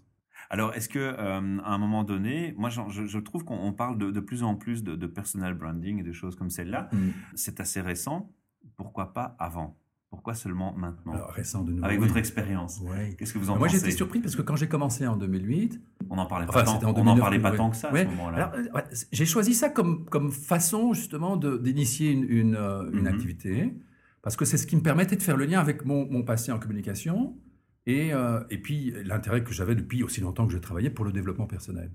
Alors, 0.53 0.73
est-ce 0.75 0.89
que 0.89 0.99
euh, 0.99 1.59
à 1.63 1.73
un 1.73 1.77
moment 1.77 2.03
donné, 2.03 2.53
moi, 2.57 2.69
je, 2.69 3.05
je 3.05 3.19
trouve 3.19 3.45
qu'on 3.45 3.55
on 3.57 3.71
parle 3.71 3.97
de, 3.97 4.11
de 4.11 4.19
plus 4.19 4.43
en 4.43 4.55
plus 4.55 4.83
de, 4.83 4.95
de 4.97 5.07
personal 5.07 5.53
branding 5.53 5.99
et 5.99 6.03
de 6.03 6.11
choses 6.11 6.35
comme 6.35 6.49
celle-là. 6.49 6.89
Mm. 6.91 6.97
C'est 7.35 7.61
assez 7.61 7.79
récent. 7.79 8.29
Pourquoi 8.75 9.13
pas 9.13 9.35
avant? 9.39 9.77
Pourquoi 10.09 10.33
seulement 10.35 10.73
maintenant? 10.75 11.13
Alors, 11.13 11.29
récent 11.29 11.63
de 11.63 11.71
nouveau. 11.71 11.85
Avec 11.85 11.99
votre 12.01 12.17
expérience. 12.17 12.81
Ouais. 12.81 13.15
Qu'est-ce 13.17 13.33
que 13.33 13.39
vous 13.39 13.49
en 13.49 13.57
Moi, 13.57 13.67
pensez? 13.67 13.79
j'étais 13.79 13.91
surpris 13.91 14.19
parce 14.19 14.35
que 14.35 14.41
quand 14.41 14.57
j'ai 14.57 14.67
commencé 14.67 15.07
en 15.07 15.15
2008, 15.15 15.81
On 16.09 16.17
n'en 16.17 16.25
parlait 16.25 16.45
Enfin, 16.49 16.59
pas 16.59 16.65
tant. 16.65 16.83
en 16.85 16.89
on 16.89 16.93
2009, 16.95 17.19
parlait 17.21 17.39
pas 17.39 17.51
tant 17.53 17.69
que 17.69 17.77
ça 17.77 17.87
à 17.89 17.95
ce 17.97 18.03
moment-là. 18.07 18.51
euh, 18.53 18.81
j'ai 19.13 19.25
choisi 19.25 19.53
ça 19.53 19.69
comme, 19.69 20.03
comme 20.09 20.29
façon 20.33 20.91
justement 20.93 21.37
d'initier 21.37 22.11
une, 22.11 22.25
une, 22.29 22.55
euh, 22.57 22.91
une 22.91 23.03
Mhm. 23.03 23.07
activité 23.07 23.73
parce 24.21 24.35
que 24.35 24.43
c'est 24.43 24.57
ce 24.57 24.67
qui 24.67 24.75
me 24.75 24.81
permettait 24.81 25.15
de 25.15 25.23
faire 25.23 25.37
le 25.37 25.45
lien 25.45 25.61
avec 25.61 25.85
mon, 25.85 26.05
mon 26.11 26.23
passé 26.23 26.51
en 26.51 26.59
communication 26.59 27.37
et, 27.85 28.13
euh, 28.13 28.43
et 28.49 28.57
puis 28.57 28.93
l'intérêt 29.03 29.43
que 29.43 29.53
j'avais 29.53 29.75
depuis 29.75 30.03
aussi 30.03 30.21
longtemps 30.21 30.47
que 30.47 30.53
je 30.53 30.57
travaillais 30.57 30.89
pour 30.89 31.05
le 31.05 31.11
développement 31.11 31.47
personnel. 31.47 31.91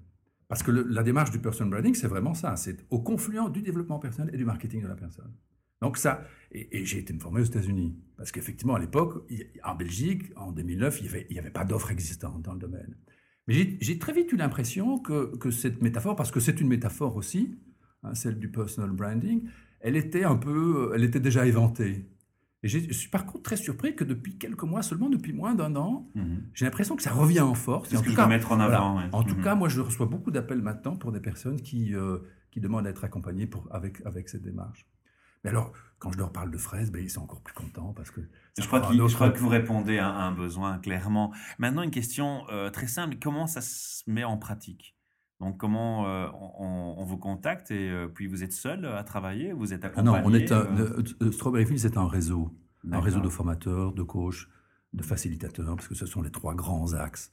Parce 0.49 0.63
que 0.63 0.71
la 0.71 1.03
démarche 1.03 1.31
du 1.31 1.41
personal 1.41 1.71
branding, 1.71 1.95
c'est 1.95 2.07
vraiment 2.07 2.35
ça. 2.35 2.57
C'est 2.57 2.87
au 2.91 3.01
confluent 3.01 3.51
du 3.51 3.63
développement 3.63 3.99
personnel 3.99 4.33
et 4.33 4.37
du 4.37 4.45
marketing 4.45 4.83
de 4.83 4.89
la 4.89 4.95
personne. 4.95 5.33
Donc 5.83 5.99
ça, 5.99 6.23
et, 6.53 6.85
j'ai 6.85 6.99
été 6.99 7.13
me 7.13 7.19
former 7.19 7.41
aux 7.41 7.45
États-Unis. 7.45 7.97
Parce 8.17 8.33
qu'effectivement, 8.33 8.77
à 8.77 8.79
l'époque, 8.79 9.29
en 9.65 9.75
Belgique, 9.75 10.33
en 10.37 10.53
2009, 10.53 11.01
il 11.01 11.03
n'y 11.03 11.09
avait, 11.09 11.39
avait 11.39 11.51
pas 11.51 11.65
d'offres 11.65 11.91
existantes 11.91 12.43
dans 12.43 12.53
le 12.53 12.61
domaine. 12.61 12.97
Mais 13.49 13.77
j'ai 13.81 13.99
très 13.99 14.13
vite 14.13 14.33
eu 14.33 14.37
l'impression 14.37 14.99
que, 14.99 15.37
que 15.37 15.51
cette 15.51 15.83
métaphore, 15.83 16.17
parce 16.17 16.31
que 16.31 16.41
c'est 16.41 16.61
une 16.61 16.69
métaphore 16.69 17.17
aussi, 17.17 17.59
hein, 18.03 18.15
celle 18.15 18.39
du 18.39 18.51
personal 18.51 18.91
branding, 18.91 19.49
elle 19.81 19.97
était 19.97 20.25
un 20.25 20.37
peu, 20.37 20.93
elle 20.95 21.05
était 21.05 21.21
déjà 21.21 21.47
éventée. 21.47 22.09
Et 22.67 22.69
je 22.69 22.93
suis 22.93 23.09
par 23.09 23.27
contre 23.27 23.45
très 23.45 23.57
surpris 23.57 23.95
que 23.95 24.03
depuis 24.03 24.37
quelques 24.39 24.65
mois, 24.65 24.83
seulement 24.83 25.09
depuis 25.09 25.33
moins 25.33 25.55
d'un 25.55 25.77
an, 25.77 26.09
Mhm. 26.17 26.43
j'ai 26.53 26.65
l'impression 26.65 26.97
que 26.97 27.03
ça 27.03 27.13
revient 27.13 27.41
en 27.41 27.55
force. 27.55 27.95
En 27.95 28.01
que 28.01 28.05
tout 28.07 28.11
je 28.11 28.17
cas, 28.17 28.27
mettre 28.27 28.51
en 28.51 28.57
voilà. 28.57 28.77
avant. 28.79 28.97
ouais. 28.99 29.05
en 29.13 29.23
tout 29.23 29.37
Mhm. 29.37 29.43
cas, 29.45 29.55
moi, 29.55 29.69
je 29.69 29.81
reçois 29.81 30.07
beaucoup 30.07 30.33
d'appels 30.33 30.63
maintenant 30.63 30.97
pour 30.97 31.13
des 31.13 31.21
personnes 31.21 31.61
qui, 31.61 31.95
euh, 31.95 32.19
qui 32.51 32.61
demandent 32.61 32.87
à 32.87 32.91
être 32.91 33.05
accompagnées 33.05 33.47
pour, 33.47 33.69
avec, 33.73 34.05
avec 34.05 34.29
cette 34.29 34.43
démarche. 34.43 34.85
Mais 35.45 35.51
alors, 35.51 35.73
quand 36.01 36.11
je 36.11 36.19
leur 36.19 36.33
parle 36.33 36.51
de 36.51 36.59
fraises, 36.59 36.91
ben, 36.91 37.01
ils 37.01 37.11
sont 37.11 37.23
encore 37.23 37.41
plus 37.43 37.55
contents 37.55 37.93
parce 37.93 38.11
que 38.11 38.21
Je 38.59 38.67
crois, 38.67 38.81
autre- 38.81 38.93
je 39.09 39.17
que 39.31 39.39
vous 39.39 39.49
répondez 39.49 39.99
à, 39.99 40.09
à 40.09 40.23
un 40.25 40.33
besoin 40.33 40.79
clairement. 40.79 41.33
Maintenant, 41.61 41.83
une 41.83 41.93
question 41.93 42.43
euh, 42.51 42.71
très 42.71 42.89
simple. 42.89 43.17
Comment 43.23 43.47
ça 43.47 43.61
se 43.61 44.03
met 44.11 44.25
en 44.25 44.39
pratique? 44.39 44.96
Donc, 45.41 45.59
comment 45.59 46.09
euh, 46.09 46.27
on, 46.59 46.95
on 46.99 47.05
vous 47.05 47.19
contacte 47.19 47.71
et 47.71 47.91
euh, 47.91 48.09
puis 48.09 48.27
vous 48.27 48.43
êtes 48.43 48.53
seul 48.53 48.87
à 48.87 49.05
travailler 49.05 49.53
Vous 49.53 49.73
êtes 49.75 49.85
Ah 49.85 49.89
accompagné 49.89 50.19
non, 50.19 50.25
on 50.25 50.35
est 50.35 50.51
un, 50.51 50.67
euh, 50.79 51.31
Strawberry 51.33 51.67
Fields, 51.67 51.79
c'est 51.81 51.99
un 51.99 52.09
réseau. 52.09 52.51
Un 52.91 53.01
réseau 53.01 53.21
de 53.21 53.29
formateurs, 53.29 53.93
de 53.93 54.03
coachs, 54.05 54.47
de 54.93 55.03
facilitateurs, 55.03 55.75
parce 55.77 55.89
que 55.89 55.95
ce 55.97 56.07
sont 56.07 56.23
les 56.23 56.31
trois 56.31 56.55
grands 56.55 56.93
axes 56.95 57.33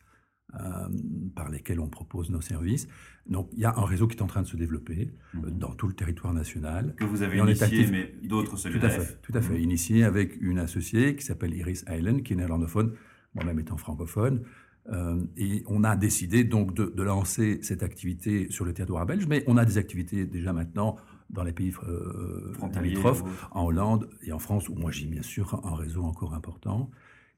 par 1.35 1.49
lesquels 1.49 1.79
on 1.79 1.87
propose 1.87 2.29
nos 2.29 2.41
services. 2.41 2.87
Donc, 3.27 3.49
il 3.53 3.59
y 3.59 3.65
a 3.65 3.73
un 3.77 3.85
réseau 3.85 4.07
qui 4.07 4.17
est 4.17 4.21
en 4.21 4.27
train 4.27 4.41
de 4.41 4.47
se 4.47 4.57
développer 4.57 5.11
Mhm. 5.33 5.57
dans 5.57 5.73
tout 5.73 5.87
le 5.87 5.93
territoire 5.93 6.33
national. 6.33 6.93
Que 6.95 7.05
vous 7.05 7.21
avez 7.21 7.37
Et 7.37 7.41
initié, 7.41 7.65
actif- 7.85 7.91
mais 7.91 8.13
d'autres 8.27 8.57
se 8.57 8.67
Tout 8.67 8.83
à 8.85 8.89
fait, 8.89 9.19
tout 9.21 9.31
à 9.35 9.41
fait. 9.41 9.53
Mhm. 9.53 9.59
Initié 9.61 10.03
avec 10.03 10.37
une 10.41 10.59
associée 10.59 11.15
qui 11.15 11.23
s'appelle 11.23 11.53
Iris 11.55 11.85
Island, 11.89 12.21
qui 12.23 12.33
est 12.33 12.35
néerlandophone, 12.35 12.93
moi-même 13.35 13.59
étant 13.59 13.77
francophone. 13.77 14.43
Euh, 14.91 15.23
et 15.37 15.63
on 15.67 15.83
a 15.83 15.95
décidé 15.95 16.43
donc 16.43 16.73
de, 16.73 16.85
de, 16.85 17.03
lancer 17.03 17.59
cette 17.61 17.83
activité 17.83 18.47
sur 18.49 18.65
le 18.65 18.73
territoire 18.73 19.05
belge, 19.05 19.27
mais 19.27 19.43
on 19.47 19.55
a 19.55 19.63
des 19.63 19.77
activités 19.77 20.25
déjà 20.25 20.51
maintenant 20.51 20.97
dans 21.29 21.43
les 21.43 21.53
pays 21.53 21.73
euh, 21.87 22.53
limitrophes, 22.81 23.23
en 23.51 23.65
Hollande 23.65 24.09
et 24.23 24.33
en 24.33 24.39
France, 24.39 24.67
où 24.69 24.75
moi 24.75 24.91
j'ai 24.91 25.07
bien 25.07 25.21
sûr 25.21 25.61
un 25.65 25.75
réseau 25.75 26.03
encore 26.03 26.33
important. 26.33 26.91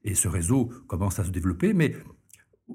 Et 0.04 0.14
ce 0.14 0.28
réseau 0.28 0.70
commence 0.86 1.18
à 1.18 1.24
se 1.24 1.30
développer, 1.30 1.72
mais 1.72 1.94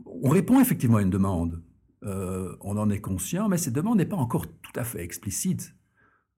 on 0.06 0.30
répond 0.30 0.60
effectivement 0.60 0.98
à 0.98 1.02
une 1.02 1.10
demande. 1.10 1.62
Euh, 2.04 2.56
on 2.62 2.78
en 2.78 2.90
est 2.90 3.02
conscient, 3.02 3.48
mais 3.50 3.58
cette 3.58 3.74
demande 3.74 3.98
n'est 3.98 4.06
pas 4.06 4.18
encore 4.18 4.48
tout 4.48 4.72
à 4.76 4.84
fait 4.84 5.04
explicite. 5.04 5.76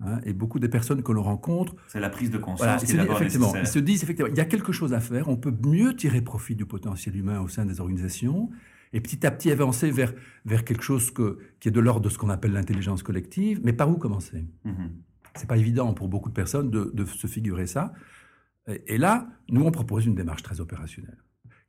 Hein, 0.06 0.20
et 0.26 0.34
beaucoup 0.34 0.60
des 0.60 0.68
personnes 0.68 1.02
que 1.02 1.12
l'on 1.12 1.24
rencontre. 1.24 1.76
C'est 1.88 2.00
la 2.00 2.10
prise 2.10 2.30
de 2.30 2.38
conscience 2.38 2.84
qui 2.84 2.92
est 2.92 3.04
effectivement, 3.04 3.54
Ils 3.56 3.68
se 3.68 3.80
disent 3.80 4.04
effectivement, 4.04 4.30
il 4.30 4.38
y 4.38 4.42
a 4.42 4.46
quelque 4.46 4.74
chose 4.74 4.94
à 4.94 5.00
faire, 5.00 5.30
on 5.30 5.38
peut 5.38 5.54
mieux 5.66 5.96
tirer 5.96 6.22
profit 6.22 6.56
du 6.56 6.66
potentiel 6.66 7.16
humain 7.16 7.40
au 7.40 7.48
sein 7.48 7.66
des 7.66 7.80
organisations 7.80 8.50
et 8.92 9.00
petit 9.00 9.26
à 9.26 9.32
petit 9.32 9.50
avancer 9.52 9.92
vers, 9.92 10.14
vers 10.46 10.66
quelque 10.66 10.84
chose 10.84 11.12
que, 11.12 11.40
qui 11.60 11.70
est 11.70 11.72
de 11.72 11.80
l'ordre 11.80 12.02
de 12.02 12.10
ce 12.10 12.18
qu'on 12.18 12.30
appelle 12.30 12.52
l'intelligence 12.52 13.02
collective. 13.02 13.62
Mais 13.64 13.72
par 13.72 13.90
où 13.90 13.96
commencer? 13.96 14.46
Ce 14.64 14.70
mm-hmm. 14.70 14.90
C'est 15.36 15.48
pas 15.48 15.58
évident 15.58 15.94
pour 15.94 16.10
beaucoup 16.10 16.30
de 16.30 16.36
personnes 16.36 16.70
de, 16.70 16.92
de 16.94 17.06
se 17.06 17.26
figurer 17.26 17.66
ça. 17.66 17.94
Et, 18.68 18.96
et, 18.96 18.98
là, 18.98 19.28
nous, 19.50 19.64
on 19.64 19.72
propose 19.72 20.06
une 20.06 20.16
démarche 20.16 20.44
très 20.44 20.60
opérationnelle 20.62 21.18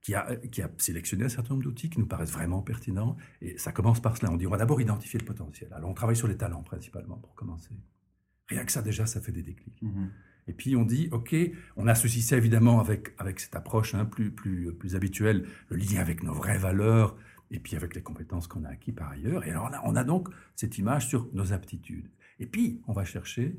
qui 0.03 0.15
a, 0.15 0.37
qui 0.37 0.61
a 0.61 0.71
sélectionné 0.77 1.25
un 1.25 1.29
certain 1.31 1.55
nombre 1.55 1.65
d'outils 1.65 1.89
qui 1.89 1.99
nous 1.99 2.07
paraissent 2.07 2.33
vraiment 2.33 2.61
pertinents. 2.61 3.17
Et 3.41 3.57
ça 3.57 3.73
commence 3.73 4.01
par 4.01 4.19
cela. 4.19 4.31
On 4.31 4.37
dit 4.37 4.47
on 4.47 4.51
va 4.51 4.59
d'abord 4.59 4.81
identifier 4.81 5.19
le 5.19 5.25
potentiel. 5.25 5.73
Alors, 5.73 5.89
on 5.89 5.95
travaille 5.95 6.17
sur 6.17 6.29
les 6.29 6.37
talents 6.37 6.63
principalement 6.63 7.17
pour 7.17 7.35
commencer. 7.35 7.71
Rien 8.49 8.65
que 8.65 8.73
ça, 8.73 8.83
déjà, 8.83 9.07
ça 9.07 9.21
fait 9.21 9.33
des 9.33 9.43
déclics. 9.43 9.81
Mhm. 9.83 10.11
Et 10.47 10.53
puis 10.53 10.77
on 10.77 10.85
dit, 10.85 11.09
OK, 11.11 11.35
on 11.77 11.87
associe 11.87 12.25
ça 12.25 12.37
évidemment 12.37 12.81
avec, 12.81 13.15
avec 13.19 13.41
cette 13.41 13.57
approche 13.57 13.95
hein, 13.95 14.05
plus, 14.05 14.31
plus, 14.31 14.73
plus 14.75 14.95
habituelle, 14.95 15.47
le 15.69 15.77
lien 15.77 16.01
avec 16.01 16.23
nos 16.23 16.35
vraies 16.35 16.59
valeurs, 16.59 17.17
et 17.51 17.59
puis 17.59 17.77
avec 17.77 17.95
les 17.95 18.03
compétences 18.03 18.47
qu'on 18.47 18.65
a 18.65 18.69
acquis 18.69 18.93
par 18.93 19.11
ailleurs. 19.11 19.47
Et 19.47 19.51
alors 19.51 19.69
on 19.71 19.75
a, 19.75 19.81
on 19.85 19.97
a, 19.97 20.05
donc 20.05 20.29
cette 20.57 20.79
image 20.79 21.09
sur 21.09 21.29
nos 21.33 21.53
aptitudes. 21.53 22.11
Et 22.41 22.47
puis 22.47 22.83
on 22.87 22.93
va 22.93 23.05
chercher, 23.05 23.57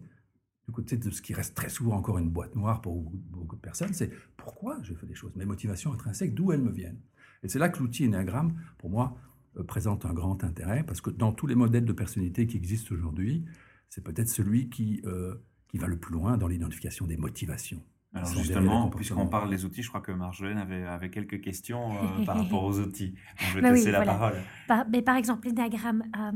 du 0.68 0.74
côté 0.74 0.98
de 0.98 1.10
ce 1.10 1.22
qui 1.22 1.34
reste 1.34 1.56
très 1.56 1.70
souvent 1.70 1.96
encore 1.96 2.18
une 2.18 2.30
boîte 2.30 2.56
noire 2.56 2.82
pour 2.82 3.00
beaucoup 3.02 3.56
de 3.56 3.62
personnes, 3.62 3.94
c'est 3.94 4.12
pourquoi 4.38 4.80
je 4.84 4.94
fais 4.94 5.06
des 5.06 5.16
choses, 5.16 5.36
mes 5.36 5.46
motivations 5.46 5.94
intrinsèques, 5.94 6.34
d'où 6.34 6.52
elles 6.52 6.62
me 6.62 6.72
viennent? 6.72 7.00
Et 7.44 7.50
c'est 7.50 7.60
là 7.60 7.70
que 7.70 7.80
l'outil 7.80 8.06
Enneagram, 8.06 8.54
pour 8.78 8.90
moi, 8.90 9.18
euh, 9.58 9.64
présente 9.64 10.06
un 10.06 10.14
grand 10.14 10.44
intérêt, 10.44 10.84
parce 10.84 11.02
que 11.02 11.10
dans 11.10 11.32
tous 11.32 11.48
les 11.48 11.56
modèles 11.56 11.86
de 11.86 11.94
personnalité 11.94 12.48
qui 12.48 12.58
existent 12.58 12.94
aujourd'hui, 12.94 13.46
c'est 13.90 14.04
peut-être 14.04 14.30
celui 14.30 14.70
qui, 14.70 15.02
euh, 15.06 15.36
qui 15.68 15.78
va 15.78 15.88
le 15.88 15.98
plus 15.98 16.14
loin 16.14 16.38
dans 16.38 16.48
l'identification 16.48 17.08
des 17.08 17.18
motivations. 17.18 17.82
Alors 18.14 18.30
justement, 18.30 18.90
puisqu'on 18.90 19.28
parle 19.28 19.50
des 19.50 19.66
outils, 19.66 19.84
je 19.84 19.90
crois 19.90 20.00
que 20.00 20.12
Marjolaine 20.14 20.58
avait, 20.58 20.84
avait 20.84 21.10
quelques 21.10 21.42
questions 21.42 21.96
euh, 21.96 22.24
par 22.26 22.38
rapport 22.38 22.64
aux 22.64 22.80
outils. 22.80 23.16
je 23.38 23.56
vais 23.56 23.62
te 23.62 23.74
laisser 23.74 23.92
la 23.92 24.04
parole. 24.04 24.36
Par, 24.68 24.86
mais 24.90 25.02
par 25.02 25.18
exemple, 25.18 25.48
les 25.48 25.54
diagrammes, 25.54 26.04
euh, 26.18 26.32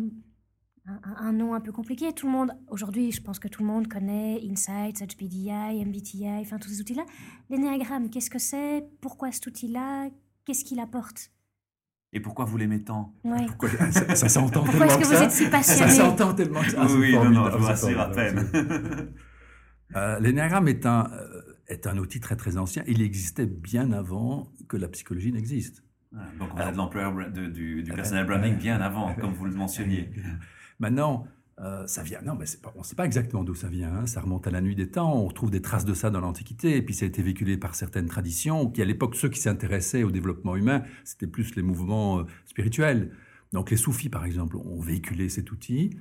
un, 1.03 1.31
nom 1.31 1.53
un 1.53 1.61
peu 1.61 1.71
compliqué. 1.71 2.11
Tout 2.11 2.25
le 2.25 2.33
monde, 2.33 2.51
aujourd'hui, 2.67 3.11
je 3.11 3.21
pense 3.21 3.39
que 3.39 3.47
tout 3.47 3.61
le 3.61 3.67
monde 3.67 3.87
connaît 3.87 4.41
Insights, 4.43 5.01
HPDI, 5.01 5.85
MBTI, 5.85 6.27
enfin 6.41 6.57
tous 6.57 6.69
ces 6.69 6.81
outils-là. 6.81 7.05
L'énéagramme, 7.49 8.09
qu'est-ce 8.09 8.29
que 8.29 8.39
c'est? 8.39 8.85
Pourquoi 8.99 9.31
cet 9.31 9.47
outil-là? 9.47 10.09
Qu'est-ce 10.45 10.65
qu'il 10.65 10.79
apporte? 10.79 11.31
Et 12.11 12.19
pourquoi 12.19 12.45
vous 12.45 12.57
l'aimez 12.57 12.83
tant? 12.83 13.13
Pourquoi, 13.47 13.69
ça, 13.91 14.15
ça 14.15 14.29
s'entend 14.29 14.63
tellement 14.63 14.85
est-ce 14.85 14.97
que, 14.97 15.05
vous 15.05 15.13
êtes 15.23 15.31
si 15.31 15.47
passionné? 15.49 15.91
Ça 15.91 15.95
s'entend 16.05 16.33
tellement 16.33 16.61
que 16.61 16.71
ça. 16.71 16.85
oui, 16.85 17.13
non, 17.13 17.29
non, 17.29 17.51
je 17.51 17.57
vous 17.57 17.65
rassure 17.65 17.99
à 17.99 18.09
peine. 18.11 18.49
euh, 19.95 20.19
L'énéagramme 20.19 20.67
est 20.67 20.85
un, 20.85 21.09
euh, 21.11 21.41
est 21.67 21.85
un 21.87 21.97
outil 21.97 22.19
très 22.19 22.35
très 22.35 22.57
ancien. 22.57 22.83
Il 22.87 23.01
existait 23.01 23.45
bien 23.45 23.91
avant 23.91 24.51
que 24.67 24.77
la 24.77 24.87
psychologie 24.87 25.31
n'existe. 25.31 25.83
Ah, 26.15 26.21
donc 26.39 26.49
on 26.55 26.57
a 26.57 26.71
de 26.71 26.77
l'employeur 26.77 27.13
du, 27.31 27.83
du 27.83 27.91
personnel 27.91 28.25
branding 28.25 28.57
bien 28.57 28.81
avant, 28.81 29.13
comme 29.13 29.33
vous 29.33 29.45
le 29.45 29.53
mentionniez. 29.53 30.09
Maintenant, 30.79 31.27
euh, 31.61 31.85
ça 31.87 32.03
vient, 32.03 32.21
non, 32.21 32.35
mais 32.35 32.45
pas, 32.61 32.71
on 32.75 32.79
ne 32.79 32.83
sait 32.83 32.95
pas 32.95 33.05
exactement 33.05 33.43
d'où 33.43 33.53
ça 33.53 33.67
vient. 33.67 33.93
Hein. 33.93 34.05
Ça 34.05 34.21
remonte 34.21 34.47
à 34.47 34.51
la 34.51 34.61
nuit 34.61 34.75
des 34.75 34.89
temps. 34.89 35.13
On 35.13 35.27
retrouve 35.27 35.51
des 35.51 35.61
traces 35.61 35.85
de 35.85 35.93
ça 35.93 36.09
dans 36.09 36.21
l'Antiquité. 36.21 36.77
Et 36.77 36.81
puis 36.81 36.93
ça 36.93 37.05
a 37.05 37.07
été 37.07 37.21
véhiculé 37.21 37.57
par 37.57 37.75
certaines 37.75 38.07
traditions. 38.07 38.69
Qui 38.69 38.81
à 38.81 38.85
l'époque, 38.85 39.15
ceux 39.15 39.29
qui 39.29 39.39
s'intéressaient 39.39 40.03
au 40.03 40.11
développement 40.11 40.55
humain, 40.55 40.83
c'était 41.03 41.27
plus 41.27 41.55
les 41.55 41.61
mouvements 41.61 42.19
euh, 42.19 42.23
spirituels. 42.45 43.11
Donc 43.51 43.71
les 43.71 43.77
soufis, 43.77 44.09
par 44.09 44.23
exemple, 44.25 44.55
ont 44.55 44.79
véhiculé 44.79 45.27
cet 45.27 45.51
outil. 45.51 45.97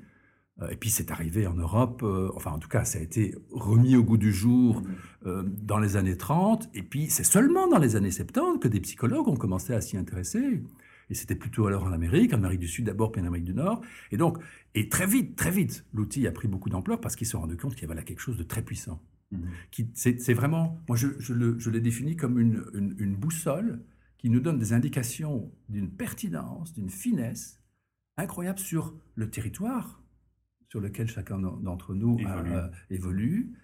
Euh, 0.63 0.69
et 0.69 0.77
puis 0.77 0.91
c'est 0.91 1.11
arrivé 1.11 1.49
en 1.49 1.55
Europe. 1.55 2.05
enfin, 2.37 2.53
en 2.53 2.59
tout 2.59 2.69
cas, 2.69 2.85
ça 2.85 3.01
a 3.01 3.03
été 3.03 3.35
remis 3.51 3.97
au 3.97 4.05
goût 4.05 4.19
du 4.19 4.33
jour 4.33 4.83
dans 5.25 5.79
les 5.79 5.97
années 5.97 6.17
30. 6.17 6.69
Et 6.75 6.83
puis 6.83 7.11
c'est 7.11 7.25
seulement 7.25 7.67
dans 7.67 7.79
les 7.79 7.97
années 7.97 8.13
70 8.13 8.61
que 8.61 8.69
des 8.69 8.81
psychologues 8.81 9.27
ont 9.27 9.37
commencé 9.37 9.73
à 9.75 9.81
s'y 9.81 9.97
intéresser. 9.97 10.63
Et 11.11 11.15
c'était 11.15 11.35
plutôt 11.35 11.67
alors 11.67 11.85
en 11.85 11.93
Amérique, 11.93 12.33
en 12.33 12.39
Amérique 12.39 12.61
du 12.61 12.69
Sud 12.69 12.87
d'abord, 12.87 13.13
puis 13.13 13.21
en 13.21 13.27
Amérique 13.27 13.47
du 13.47 13.55
Nord. 13.55 13.81
Et 14.11 14.17
donc, 14.17 14.39
et 14.75 14.89
très 14.89 15.07
vite, 15.07 15.37
très 15.37 15.51
vite, 15.51 15.85
l'outil 15.93 16.27
a 16.27 16.33
pris 16.33 16.49
beaucoup 16.49 16.69
d'ampleur 16.69 17.01
parce 17.01 17.17
qu'ils 17.17 17.27
se 17.27 17.33
sont 17.33 17.41
rendus 17.41 17.57
compte 17.57 17.75
qu'il 17.75 17.83
y 17.83 17.85
avait 17.87 17.95
là 17.95 18.03
quelque 18.03 18.21
chose 18.21 18.37
de 18.37 18.43
très 18.43 18.63
puissant. 18.63 19.03
Mhm. 19.31 19.49
C'est 19.95 20.35
vraiment, 20.35 20.81
moi 20.89 20.97
je, 20.97 21.09
je 21.19 21.71
l'ai 21.71 21.81
défini 21.81 22.17
comme 22.17 22.39
une, 22.39 22.65
une, 22.99 23.15
boussole 23.15 23.83
qui 24.17 24.31
nous 24.31 24.41
donne 24.41 24.59
des 24.59 24.73
indications 24.73 25.53
d'une 25.69 25.91
pertinence, 25.91 26.73
d'une 26.73 26.89
finesse 26.89 27.63
incroyable 28.17 28.59
sur 28.59 28.95
le 29.15 29.31
territoire 29.31 30.03
sur 30.69 30.81
lequel 30.81 31.09
chacun 31.09 31.39
d'entre 31.39 31.95
nous 31.95 32.19
évolue. 32.91 33.55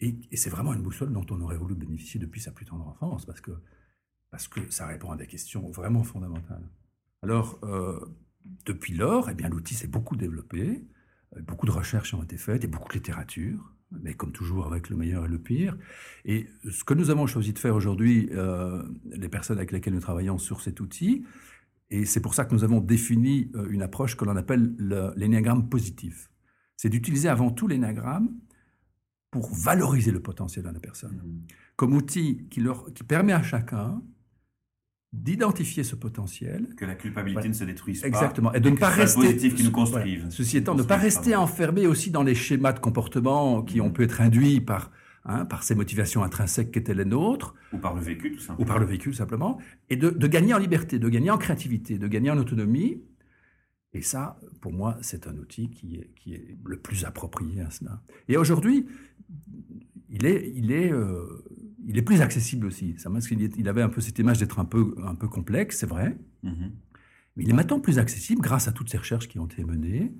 Et, 0.00 0.18
et 0.30 0.36
c'est 0.36 0.50
vraiment 0.50 0.74
une 0.74 0.82
boussole 0.82 1.12
dont 1.12 1.26
on 1.30 1.40
aurait 1.40 1.56
voulu 1.56 1.74
bénéficier 1.74 2.20
depuis 2.20 2.40
sa 2.40 2.50
plus 2.50 2.66
tendre 2.66 2.86
enfance 2.86 3.24
parce 3.24 3.40
que, 3.40 3.52
parce 4.30 4.48
que 4.48 4.70
ça 4.70 4.86
répond 4.86 5.10
à 5.10 5.16
des 5.16 5.26
questions 5.26 5.70
vraiment 5.70 6.02
fondamentales. 6.02 6.68
Alors, 7.24 7.58
euh, 7.62 7.98
depuis 8.66 8.92
lors, 8.92 9.30
eh 9.30 9.34
bien, 9.34 9.48
l'outil 9.48 9.74
s'est 9.74 9.86
beaucoup 9.86 10.14
développé, 10.14 10.84
euh, 11.34 11.40
beaucoup 11.40 11.64
de 11.64 11.70
recherches 11.70 12.12
ont 12.12 12.22
été 12.22 12.36
faites 12.36 12.64
et 12.64 12.66
beaucoup 12.66 12.90
de 12.90 12.92
littérature, 12.92 13.72
mais 13.92 14.12
comme 14.12 14.30
toujours 14.30 14.66
avec 14.66 14.90
le 14.90 14.96
meilleur 14.96 15.24
et 15.24 15.28
le 15.28 15.38
pire. 15.38 15.74
Et 16.26 16.46
ce 16.70 16.84
que 16.84 16.92
nous 16.92 17.08
avons 17.08 17.26
choisi 17.26 17.54
de 17.54 17.58
faire 17.58 17.74
aujourd'hui, 17.74 18.28
euh, 18.32 18.82
les 19.06 19.30
personnes 19.30 19.56
avec 19.56 19.72
lesquelles 19.72 19.94
nous 19.94 20.00
travaillons 20.00 20.36
sur 20.36 20.60
cet 20.60 20.80
outil, 20.80 21.24
et 21.88 22.04
c'est 22.04 22.20
pour 22.20 22.34
ça 22.34 22.44
que 22.44 22.54
nous 22.54 22.62
avons 22.62 22.80
défini 22.80 23.50
une 23.70 23.80
approche 23.80 24.16
que 24.16 24.26
l'on 24.26 24.36
appelle 24.36 24.74
l'énéagramme 25.16 25.70
positif. 25.70 26.28
C'est 26.76 26.90
d'utiliser 26.90 27.30
avant 27.30 27.50
tout 27.50 27.68
l'énéagramme 27.68 28.36
pour 29.30 29.54
valoriser 29.54 30.10
le 30.10 30.20
potentiel 30.20 30.66
de 30.66 30.70
la 30.70 30.80
personne, 30.80 31.16
mmh. 31.16 31.46
comme 31.76 31.94
outil 31.94 32.46
qui, 32.50 32.60
leur, 32.60 32.92
qui 32.92 33.02
permet 33.02 33.32
à 33.32 33.42
chacun 33.42 34.02
d'identifier 35.14 35.84
ce 35.84 35.94
potentiel. 35.94 36.74
Que 36.76 36.84
la 36.84 36.96
culpabilité 36.96 37.48
ne 37.48 37.54
se 37.54 37.64
détruise 37.64 38.00
pas. 38.00 38.08
Exactement. 38.08 38.52
Et 38.52 38.60
de 38.60 38.68
ne 38.68 38.76
pas 38.76 38.88
rester. 38.88 39.20
positif 39.20 39.54
qui 39.54 39.62
nous 39.62 39.70
construisent. 39.70 40.26
Ceci 40.30 40.56
étant, 40.56 40.74
ne 40.74 40.82
pas 40.82 40.96
rester 40.96 41.36
enfermé 41.36 41.86
aussi 41.86 42.10
dans 42.10 42.24
les 42.24 42.34
schémas 42.34 42.72
de 42.72 42.80
comportement 42.80 43.62
qui 43.62 43.80
ont 43.80 43.90
pu 43.90 44.02
être 44.02 44.20
induits 44.20 44.60
par, 44.60 44.90
hein, 45.24 45.44
par 45.44 45.62
ces 45.62 45.76
motivations 45.76 46.24
intrinsèques 46.24 46.72
qui 46.72 46.80
étaient 46.80 46.94
les 46.94 47.04
nôtres. 47.04 47.54
Ou 47.72 47.78
par 47.78 47.94
le 47.94 48.00
vécu, 48.00 48.32
tout 48.32 48.40
simplement. 48.40 48.62
Ou 48.62 48.66
par 48.66 48.78
le 48.80 48.86
vécu, 48.86 49.10
tout 49.10 49.16
simplement. 49.16 49.58
Et 49.88 49.96
de, 49.96 50.10
de 50.10 50.26
gagner 50.26 50.52
en 50.52 50.58
liberté, 50.58 50.98
de 50.98 51.08
gagner 51.08 51.30
en 51.30 51.38
créativité, 51.38 51.96
de 51.96 52.08
gagner 52.08 52.30
en 52.32 52.38
autonomie. 52.38 53.00
Et 53.92 54.02
ça, 54.02 54.40
pour 54.60 54.72
moi, 54.72 54.98
c'est 55.00 55.28
un 55.28 55.36
outil 55.38 55.70
qui 55.70 55.96
est, 55.96 56.10
qui 56.16 56.34
est 56.34 56.56
le 56.64 56.76
plus 56.76 57.04
approprié 57.04 57.60
à 57.60 57.70
cela. 57.70 58.02
Et 58.26 58.36
aujourd'hui, 58.36 58.86
il 60.10 60.26
est, 60.26 60.52
il 60.56 60.72
est 60.72 60.92
euh, 60.92 61.44
il 61.86 61.98
est 61.98 62.02
plus 62.02 62.20
accessible 62.20 62.66
aussi. 62.66 62.94
Ça, 62.98 63.10
parce 63.10 63.30
il 63.30 63.68
avait 63.68 63.82
un 63.82 63.88
peu 63.88 64.00
cette 64.00 64.18
image 64.18 64.38
d'être 64.38 64.58
un 64.58 64.64
peu, 64.64 64.94
un 65.04 65.14
peu 65.14 65.28
complexe, 65.28 65.78
c'est 65.78 65.86
vrai. 65.86 66.16
Mm-hmm. 66.44 66.70
Mais 67.36 67.44
il 67.44 67.50
est 67.50 67.54
maintenant 67.54 67.80
plus 67.80 67.98
accessible 67.98 68.40
grâce 68.40 68.68
à 68.68 68.72
toutes 68.72 68.90
ces 68.90 68.98
recherches 68.98 69.28
qui 69.28 69.38
ont 69.38 69.46
été 69.46 69.64
menées, 69.64 70.12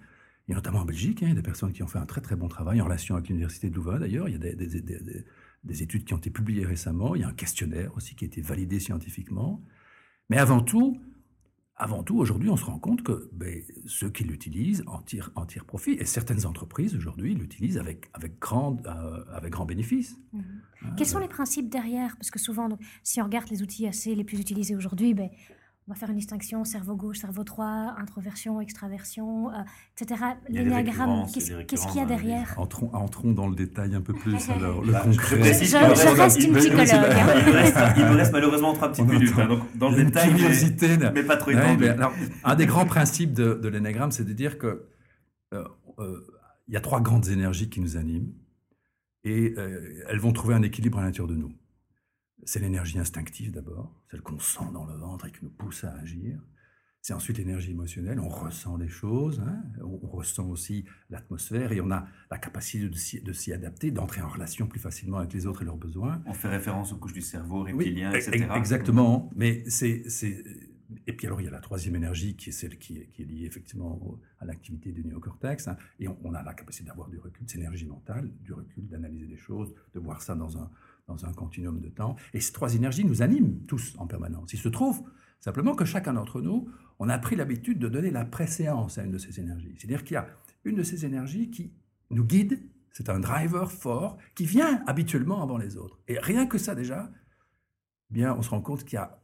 et 0.49 0.55
notamment 0.55 0.81
en 0.81 0.85
Belgique. 0.85 1.23
Hein, 1.23 1.27
il 1.27 1.29
y 1.31 1.33
a 1.33 1.37
des 1.37 1.43
personnes 1.43 1.73
qui 1.73 1.83
ont 1.83 1.87
fait 1.87 1.99
un 1.99 2.07
très 2.07 2.21
très 2.21 2.37
bon 2.37 2.49
travail 2.49 2.81
en 2.81 2.85
relation 2.85 3.15
avec 3.15 3.29
l'Université 3.29 3.71
de 3.71 3.77
Louvain 3.77 3.99
d'ailleurs. 3.99 4.29
Il 4.29 4.33
y 4.33 4.35
a 4.35 4.39
des, 4.39 4.55
des, 4.55 4.81
des, 4.81 5.25
des, 5.65 5.83
études 5.83 6.05
qui 6.05 6.15
ont 6.15 6.19
été 6.19 6.31
publiées 6.31 6.67
récemment. 6.67 7.15
Il 7.15 7.23
y 7.23 7.25
a 7.25 7.29
un 7.29 7.33
questionnaire 7.33 7.97
aussi 7.97 8.15
qui 8.15 8.25
a 8.25 8.27
été 8.27 8.41
validé 8.41 8.81
scientifiquement. 8.81 9.63
Mais 10.29 10.39
avant 10.39 10.61
tout, 10.61 11.01
avant 11.77 12.05
tout, 12.05 12.19
aujourd'hui, 12.19 12.51
on 12.51 12.57
se 12.57 12.65
rend 12.65 12.79
compte 12.79 13.03
que 13.03 13.29
ben, 13.33 13.61
ceux 13.87 14.09
qui 14.09 14.23
l'utilisent 14.23 14.85
en 14.87 15.03
tirent, 15.03 15.31
en 15.35 15.45
tirent 15.45 15.65
profit. 15.65 15.93
Et 15.93 16.05
certaines 16.05 16.47
entreprises, 16.47 16.95
aujourd'hui, 16.95 17.35
l'utilisent 17.35 17.79
avec, 17.79 18.09
avec, 18.15 18.39
grand, 18.39 18.77
euh, 18.87 19.25
avec 19.33 19.53
grand 19.53 19.67
bénéfice. 19.67 20.17
Mmh. 20.33 20.41
Hein, 20.83 20.95
Quels 20.97 21.07
sont 21.07 21.19
les 21.19 21.29
principes 21.29 21.69
derrière? 21.69 22.17
Parce 22.17 22.31
que 22.31 22.39
souvent, 22.39 22.69
donc, 22.69 22.81
si 23.03 23.21
on 23.21 23.25
regarde 23.25 23.51
les 23.51 23.63
outils 23.63 23.89
assez 23.89 24.15
les 24.15 24.25
plus 24.25 24.39
utilisés 24.39 24.77
aujourd'hui, 24.77 25.15
ben, 25.15 25.31
on 25.87 25.93
va 25.93 25.99
faire 25.99 26.09
une 26.09 26.17
distinction 26.17 26.65
cerveau 26.65 26.97
gauche, 26.97 27.19
cerveau 27.19 27.45
droit, 27.45 27.95
introversion, 27.99 28.59
extraversion, 28.61 29.51
euh, 29.51 29.59
etc. 29.99 30.25
L'énéagramme, 30.49 31.27
qu'est-ce 31.33 31.87
qu'il 31.89 31.97
y 31.97 32.01
a 32.01 32.07
derrière 32.07 32.55
entrons, 32.57 32.91
entrons, 32.95 33.33
dans 33.33 33.49
le 33.49 33.55
détail 33.55 33.95
un 33.95 34.01
peu 34.01 34.15
plus, 34.15 34.49
alors, 34.51 34.83
le 34.83 34.93
bah, 34.93 35.03
concret. 35.05 35.53
Je, 35.53 35.65
je, 35.65 36.17
reste 36.17 36.43
une 36.43 36.55
psychologue. 36.55 36.87
Il 37.97 38.05
me 38.05 38.17
reste, 38.17 38.33
malheureusement 38.33 38.73
trois 38.73 38.89
petites 38.91 39.07
minutes, 39.07 39.35
hein, 39.37 39.47
donc 39.47 39.77
dans 39.77 39.91
le 39.91 40.05
détail, 40.05 40.33
mais, 40.33 41.11
mais, 41.13 41.23
pas 41.23 41.37
trop 41.37 41.51
étendu. 41.51 41.87
un 42.45 42.55
des 42.55 42.67
grands 42.67 42.87
principes 42.87 43.35
de, 43.35 43.55
de 43.55 43.69
l'énéagramme, 43.69 44.11
c'est 44.11 44.25
de 44.25 44.33
dire 44.33 44.57
que 44.57 44.87
euh, 45.53 45.65
euh, 45.99 46.27
il 46.67 46.73
y 46.73 46.79
a 46.79 46.81
trois 46.81 47.03
grandes 47.03 47.29
énergies 47.29 47.69
qui 47.69 47.81
nous 47.81 47.99
animent 47.99 48.33
et 49.23 49.55
elles 50.09 50.19
vont 50.19 50.33
trouver 50.33 50.55
un 50.55 50.63
équilibre 50.63 50.99
à 50.99 51.03
l'intérieur 51.03 51.29
de 51.29 51.35
nous. 51.35 51.53
C'est 52.47 52.61
l'énergie 52.61 52.99
instinctive 52.99 53.53
d'abord, 53.53 53.95
celle 54.11 54.21
qu'on 54.21 54.39
sent 54.39 54.71
dans 54.73 54.85
le 54.85 54.95
ventre 54.95 55.27
et 55.27 55.33
qui 55.33 55.43
nous 55.43 55.51
pousse 55.51 55.85
à 55.85 55.93
agir. 55.95 56.39
C'est 57.05 57.13
ensuite 57.13 57.37
l'énergie 57.37 57.73
émotionnelle, 57.73 58.19
on 58.19 58.31
ressent 58.31 58.79
les 58.79 58.89
choses, 58.89 59.39
hein. 59.41 59.63
on, 59.83 60.09
ressent 60.09 60.49
aussi 60.49 60.87
l'atmosphère 61.11 61.71
et 61.73 61.83
on 61.83 61.91
a 61.91 62.07
la 62.31 62.39
capacité 62.39 62.89
de 62.89 63.33
s'y 63.35 63.53
adapter, 63.53 63.91
d'entrer 63.91 64.23
en 64.23 64.29
relation 64.29 64.67
plus 64.67 64.81
facilement 64.81 65.19
avec 65.19 65.35
les 65.35 65.47
autres 65.47 65.61
et 65.61 65.65
leurs 65.67 65.77
besoins. 65.77 66.23
On 66.25 66.33
fait 66.33 66.49
référence 66.49 66.95
aux 66.95 66.97
couches 66.97 67.13
du 67.13 67.21
cerveau, 67.21 67.63
reptilien, 67.65 68.11
etc. 68.11 68.47
Exactement, 68.57 69.31
mais 69.37 69.65
c'est... 69.69 70.03
Et 71.07 71.13
puis 71.13 71.27
alors 71.27 71.41
il 71.41 71.45
y 71.45 71.49
a 71.49 71.51
la 71.51 71.61
troisième 71.61 71.97
énergie 71.97 72.37
qui 72.37 72.51
est 72.51 72.53
celle 72.53 72.79
qui 72.79 72.99
est, 72.99 73.19
liée 73.19 73.45
effectivement 73.45 74.19
à 74.39 74.47
l'activité 74.47 74.91
du 74.91 75.05
néocortex, 75.05 75.69
hein. 75.69 75.77
et 76.01 76.09
on, 76.09 76.33
a 76.33 76.43
la 76.43 76.55
capacité 76.55 76.85
d'avoir 76.85 77.09
du 77.09 77.19
recul, 77.19 77.45
c'est 77.47 77.59
l'énergie 77.59 77.87
mentale, 77.87 78.31
du 78.41 78.55
recul, 78.55 78.87
d'analyser 78.87 79.27
les 79.27 79.37
choses, 79.37 79.75
de 79.93 80.01
voir 80.01 80.23
ça 80.23 80.35
dans 80.35 80.57
un, 80.57 80.71
un 81.23 81.33
continuum 81.33 81.81
de 81.81 81.89
temps. 81.89 82.17
Et 82.33 82.41
ces 82.41 82.53
trois 82.53 82.75
énergies 82.75 83.05
nous 83.05 83.23
animent 83.23 83.61
tous 83.67 83.95
en 83.99 84.07
permanence. 84.07 84.53
Il 84.53 84.59
se 84.59 84.69
trouve 84.69 85.03
simplement 85.41 85.75
que 85.75 85.85
chacun 85.85 86.15
d'entre 86.15 86.41
nous 86.41 86.69
on 86.99 87.09
a 87.09 87.19
pris 87.19 87.37
l'habitude 87.37 87.79
de 87.79 87.89
donner 87.89 88.11
la 88.11 88.25
préséance 88.25 88.99
à 88.99 89.05
une 89.05 89.11
de 89.13 89.19
ces 89.19 89.41
énergies. 89.41 89.75
C'est-à-dire 89.77 90.05
qu'il 90.05 90.15
y 90.15 90.19
a 90.19 90.29
une 90.65 90.77
de 90.77 90.83
ces 90.83 91.05
énergies 91.05 91.51
qui 91.51 91.73
nous 92.11 92.25
guide, 92.25 92.63
c'est 92.93 93.09
un 93.09 93.19
driver 93.19 93.71
fort 93.71 94.17
qui 94.35 94.47
vient 94.47 94.83
habituellement 94.87 95.43
avant 95.43 95.59
les 95.59 95.77
autres. 95.77 95.99
Et 96.09 96.19
rien 96.19 96.47
que 96.47 96.59
ça 96.59 96.75
déjà, 96.75 97.11
eh 98.11 98.15
bien, 98.15 98.35
on 98.35 98.43
se 98.43 98.51
rend 98.51 98.61
compte 98.61 98.85
qu'il 98.85 98.95
y 98.95 98.99
a 98.99 99.21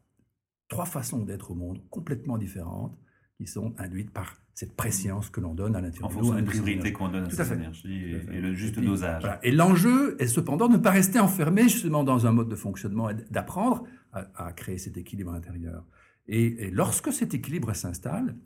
trois 0.68 0.86
façons 0.86 1.24
d'être 1.24 1.52
au 1.52 1.54
monde 1.54 1.80
complètement 1.90 2.38
différentes 2.38 2.98
qui 3.40 3.46
sont 3.46 3.74
induites 3.78 4.10
par 4.10 4.36
cette 4.52 4.76
préscience 4.76 5.30
que 5.30 5.40
l'on 5.40 5.54
donne 5.54 5.74
à 5.74 5.80
l'intérieur. 5.80 6.08
En 6.08 6.10
fonction 6.10 6.34
de 6.34 6.40
la 6.40 6.44
priorité 6.44 6.92
qu'on 6.92 7.08
donne 7.08 7.24
à 7.24 7.30
cette 7.30 7.52
énergie 7.52 8.12
et, 8.30 8.38
le 8.38 8.52
juste 8.52 8.78
dosage. 8.78 9.24
Et 9.42 9.50
l'enjeu 9.50 10.20
est 10.20 10.26
cependant 10.26 10.68
de 10.68 10.74
ne 10.74 10.78
pas 10.78 10.90
rester 10.90 11.18
enfermé 11.18 11.62
justement 11.62 12.04
dans 12.04 12.26
un 12.26 12.32
mode 12.32 12.50
de 12.50 12.54
fonctionnement 12.54 13.08
et 13.08 13.14
d'apprendre 13.30 13.86
à, 14.12 14.52
créer 14.52 14.76
cet 14.76 14.98
équilibre 14.98 15.32
intérieur. 15.32 15.86
Et, 16.26 16.70
lorsque 16.70 17.14
cet 17.14 17.32
équilibre 17.32 17.72
s'installe, 17.72 18.36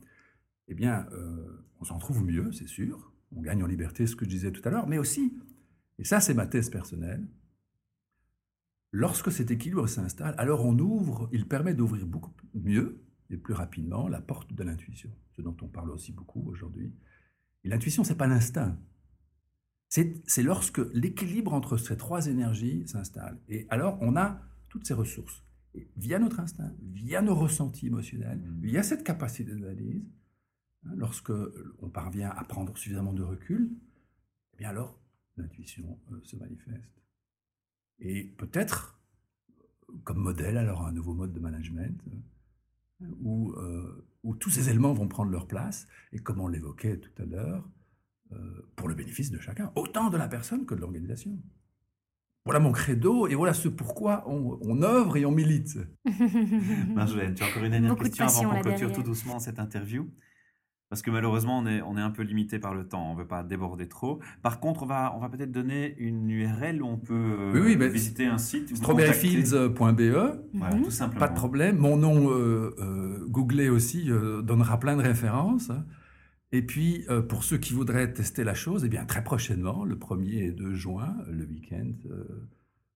eh 0.69 0.75
bien, 0.75 1.07
euh, 1.11 1.67
on 1.81 1.85
s'en 1.85 1.99
trouve 1.99 2.25
mieux, 2.25 2.53
c'est 2.53 2.69
sûr. 2.69 3.13
On 3.35 3.43
gagne 3.43 3.65
en 3.65 3.67
liberté, 3.67 4.07
ce 4.07 4.15
que 4.15 4.25
je 4.25 4.31
disais 4.31 4.53
tout 4.53 4.63
à 4.65 4.71
l'heure, 4.71 4.87
mais 4.87 4.99
aussi, 4.99 5.37
et 5.99 6.05
ça 6.05 6.21
c'est 6.21 6.35
ma 6.35 6.47
thèse 6.47 6.71
personnelle, 6.71 7.27
lorsque 8.93 9.33
cet 9.33 9.51
équilibre 9.51 9.89
s'installe, 9.89 10.37
alors 10.39 10.65
on 10.65 10.79
ouvre, 10.79 11.29
il 11.33 11.49
permet 11.49 11.75
d'ouvrir 11.75 12.07
beaucoup 12.07 12.31
mieux 12.55 13.01
et 13.31 13.37
plus 13.37 13.55
rapidement 13.55 14.09
la 14.09 14.21
porte 14.21 14.53
de 14.53 14.63
l'intuition, 14.63 15.11
ce 15.37 15.43
dont 15.43 15.57
on 15.63 15.69
parle 15.69 15.91
aussi 15.91 16.13
beaucoup 16.13 16.45
aujourd'hui. 16.49 16.93
Et 17.65 17.69
l'intuition, 17.69 18.05
c'est 18.05 18.17
pas 18.17 18.27
l'instinct. 18.27 18.79
C'est 19.89 20.43
lorsque 20.43 20.81
l'équilibre 20.93 21.55
entre 21.55 21.77
ces 21.77 21.97
trois 21.97 22.27
énergies 22.27 22.87
s'installe. 22.89 23.39
Et 23.49 23.67
alors, 23.71 23.97
on 24.01 24.17
a 24.17 24.41
toutes 24.69 24.87
ces 24.87 24.95
ressources 24.95 25.45
via 25.97 26.19
notre 26.19 26.41
instinct, 26.41 26.73
via 26.83 27.23
nos 27.23 27.35
ressentis 27.35 27.87
émotionnels, 27.87 28.39
mm. 28.39 28.61
via 28.61 28.83
cette 28.83 29.05
capacité 29.05 29.53
d'analyse, 29.53 30.05
hein, 30.85 30.93
lorsque 30.97 31.33
on 31.81 31.89
parvient 31.89 32.31
à 32.31 32.45
prendre 32.45 32.77
suffisamment 32.77 33.13
de 33.13 33.23
recul, 33.23 33.71
eh 34.55 34.57
bien 34.57 34.71
alors 34.71 34.99
l'intuition 35.37 35.99
euh, 36.13 36.21
se 36.23 36.37
manifeste. 36.37 37.03
Et 37.99 38.25
peut-être 38.25 39.01
comme 40.03 40.19
modèle 40.19 40.57
alors 40.57 40.87
un 40.87 40.93
nouveau 40.93 41.15
mode 41.15 41.33
de 41.33 41.41
management 41.41 42.01
euh, 42.09 42.17
où, 43.23 43.53
euh, 43.53 44.07
où, 44.23 44.35
tous 44.35 44.51
ces 44.51 44.69
éléments 44.69 44.93
vont 44.93 45.09
prendre 45.09 45.31
leur 45.31 45.47
place 45.47 45.87
et 46.13 46.19
comme 46.19 46.41
on 46.41 46.49
l'évoquait 46.49 46.99
tout 46.99 47.23
à 47.23 47.25
l'heure, 47.25 47.69
pour 48.75 48.89
le 48.89 48.97
bénéfice 48.97 49.31
de 49.31 49.39
chacun, 49.39 49.71
autant 49.77 50.11
de 50.11 50.17
la 50.17 50.27
personne 50.27 50.67
que 50.67 50.75
de 50.75 50.81
l'organisation. 50.81 51.39
Voilà 52.45 52.59
mon 52.59 52.73
credo 52.73 53.29
et 53.29 53.37
voilà 53.37 53.55
ce 53.55 53.69
pourquoi 53.69 54.25
on, 54.27 54.83
œuvre 54.83 55.17
et 55.17 55.25
on 55.25 55.31
milite. 55.31 55.79
Marjolaine, 56.95 57.35
tu 57.35 57.45
as 57.45 57.47
encore 57.47 57.63
une 57.63 57.71
dernière 57.71 57.97
question 57.97 58.27
avant 58.27 58.57
qu'on 58.57 58.61
clôture 58.61 58.93
tout 58.93 59.05
doucement 59.05 59.39
cette 59.39 59.61
interview 59.61 60.11
parce 60.91 61.03
que 61.03 61.11
malheureusement, 61.11 61.59
on 61.59 61.67
est, 61.67 61.83
on 61.83 61.97
est 61.97 62.01
un 62.01 62.11
peu 62.11 62.23
limité 62.23 62.59
par 62.59 62.75
le 62.75 62.87
temps. 62.87 63.11
On 63.11 63.15
ne 63.15 63.19
veut 63.19 63.27
pas 63.27 63.43
déborder 63.43 63.89
trop. 63.89 64.21
Par 64.43 64.61
contre, 64.61 64.85
on 64.85 64.87
va, 64.87 65.13
on 65.17 65.19
va 65.19 65.29
peut-être 65.29 65.51
donner 65.51 65.97
une 65.99 66.31
URL 66.31 66.83
où 66.83 66.87
on 66.87 66.99
peut 66.99 67.15
euh, 67.55 67.89
visiter 67.89 68.27
un 68.27 68.39
site. 68.39 68.77
Strawberryfields.be. 68.77 69.79
Voilà, 70.55 70.77
tout 70.77 70.91
simplement. 70.91 71.21
Pas 71.21 71.29
de 71.29 71.35
problème. 71.35 71.79
Mon 71.79 71.97
nom 71.97 72.31
euh, 72.31 72.75
euh 72.79 73.27
googlé 73.29 73.69
aussi 73.69 74.11
euh, 74.11 74.43
donnera 74.43 74.79
plein 74.79 74.97
de 74.97 75.03
références. 75.03 75.73
Et 76.53 76.63
puis, 76.63 77.05
pour 77.29 77.43
ceux 77.43 77.59
qui 77.59 77.73
voudraient 77.73 78.13
tester 78.13 78.45
la 78.45 78.55
chose, 78.55 78.85
eh 78.85 78.89
bien, 78.89 79.05
très 79.05 79.25
prochainement, 79.25 79.85
le 79.85 79.97
1er 79.97 80.45
et 80.45 80.53
2 80.53 80.75
juin, 80.75 81.17
le 81.29 81.45
week-end 81.45 81.91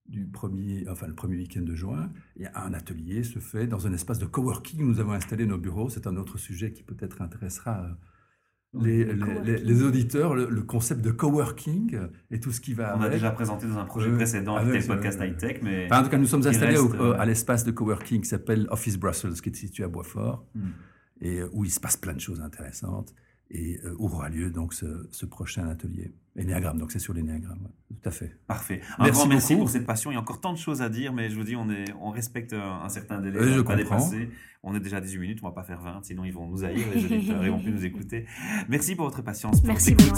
du 0.08 0.26
premier, 0.26 0.86
enfin, 0.88 1.06
le 1.06 1.14
premier 1.14 1.36
week-end 1.36 1.60
de 1.60 1.74
juin, 1.74 2.10
il 2.36 2.42
y 2.42 2.46
a 2.46 2.64
un 2.64 2.72
atelier 2.72 3.22
se 3.22 3.38
fait 3.38 3.66
dans 3.66 3.86
un 3.86 3.92
espace 3.92 4.18
de 4.18 4.26
coworking. 4.26 4.80
Nous 4.80 5.00
avons 5.00 5.12
installé 5.12 5.46
nos 5.46 5.58
bureaux. 5.58 5.90
C'est 5.90 6.06
un 6.06 6.16
autre 6.16 6.38
sujet 6.38 6.72
qui 6.72 6.82
peut-être 6.82 7.20
intéressera 7.20 7.84
euh, 8.74 8.80
les, 8.80 9.04
les, 9.04 9.82
auditeurs, 9.82 10.34
le, 10.34 10.62
concept 10.62 11.02
de 11.02 11.10
coworking 11.10 11.98
et 12.30 12.40
tout 12.40 12.52
ce 12.52 12.60
qui 12.60 12.74
va 12.74 12.96
On 12.98 13.02
a 13.02 13.08
déjà 13.08 13.30
présenté 13.30 13.66
dans 13.66 13.78
un 13.78 13.84
projet 13.84 14.10
précédent 14.10 14.56
avec 14.56 14.82
le 14.82 14.86
podcast 14.86 15.20
High 15.22 15.36
Tech, 15.36 15.60
mais... 15.62 15.92
en 15.92 16.02
tout 16.02 16.10
cas, 16.10 16.18
nous 16.18 16.26
sommes 16.26 16.46
installés 16.46 16.78
à 17.18 17.24
l'espace 17.26 17.64
de 17.64 17.70
coworking 17.70 18.22
qui 18.22 18.28
s'appelle 18.28 18.66
Office 18.70 18.98
Brussels, 18.98 19.40
qui 19.40 19.50
est 19.50 19.54
situé 19.54 19.84
à 19.84 19.88
Boisfort, 19.88 20.46
hmm. 20.54 20.68
et 21.20 21.42
où 21.52 21.64
il 21.64 21.70
se 21.70 21.80
passe 21.80 21.96
plein 21.96 22.14
de 22.14 22.20
choses 22.20 22.40
intéressantes 22.40 23.14
et 23.50 23.80
euh, 23.84 23.94
où 23.98 24.06
aura 24.06 24.28
lieu 24.28 24.50
donc 24.50 24.74
ce, 24.74 25.26
prochain 25.26 25.68
atelier. 25.68 26.12
L'énéagramme, 26.36 26.78
donc 26.78 26.92
c'est 26.92 26.98
sur 26.98 27.14
l'énéagramme, 27.14 27.68
tout 27.88 28.08
à 28.08 28.12
fait. 28.12 28.36
Parfait. 28.46 28.80
Un 28.98 29.04
merci 29.04 29.18
grand 29.18 29.28
merci 29.28 29.56
pour 29.56 29.70
cette 29.70 29.86
passion. 29.86 30.10
Il 30.10 30.14
y 30.14 30.16
a 30.16 30.20
encore 30.20 30.40
tant 30.40 30.52
de 30.52 30.58
choses 30.58 30.82
à 30.82 30.88
dire, 30.88 31.12
mais 31.12 31.30
je 31.30 31.36
vous 31.36 31.42
dis, 31.42 31.56
on, 31.56 31.68
est, 31.68 31.92
on 32.00 32.10
respecte 32.10 32.52
un, 32.52 32.88
certain 32.88 33.20
délai. 33.20 33.38
Euh, 33.38 33.56
je 33.56 33.60
pas 33.62 33.74
dépasser. 33.74 34.28
On 34.62 34.74
est 34.74 34.80
déjà 34.80 34.98
à 34.98 35.00
18 35.00 35.18
minutes, 35.18 35.38
on 35.42 35.46
va 35.46 35.52
pas 35.52 35.62
faire 35.62 35.80
20, 35.80 36.04
sinon 36.04 36.24
ils 36.24 36.32
vont 36.32 36.46
nous 36.46 36.64
haïr, 36.64 36.86
les 36.94 37.04
auditeurs, 37.04 37.44
ils 37.44 37.50
vont 37.50 37.60
plus 37.60 37.72
nous 37.72 37.84
écouter. 37.84 38.26
Merci 38.68 38.94
pour 38.94 39.06
votre 39.06 39.22
patience. 39.22 39.62
merci, 39.64 39.94
beaucoup. 39.94 40.14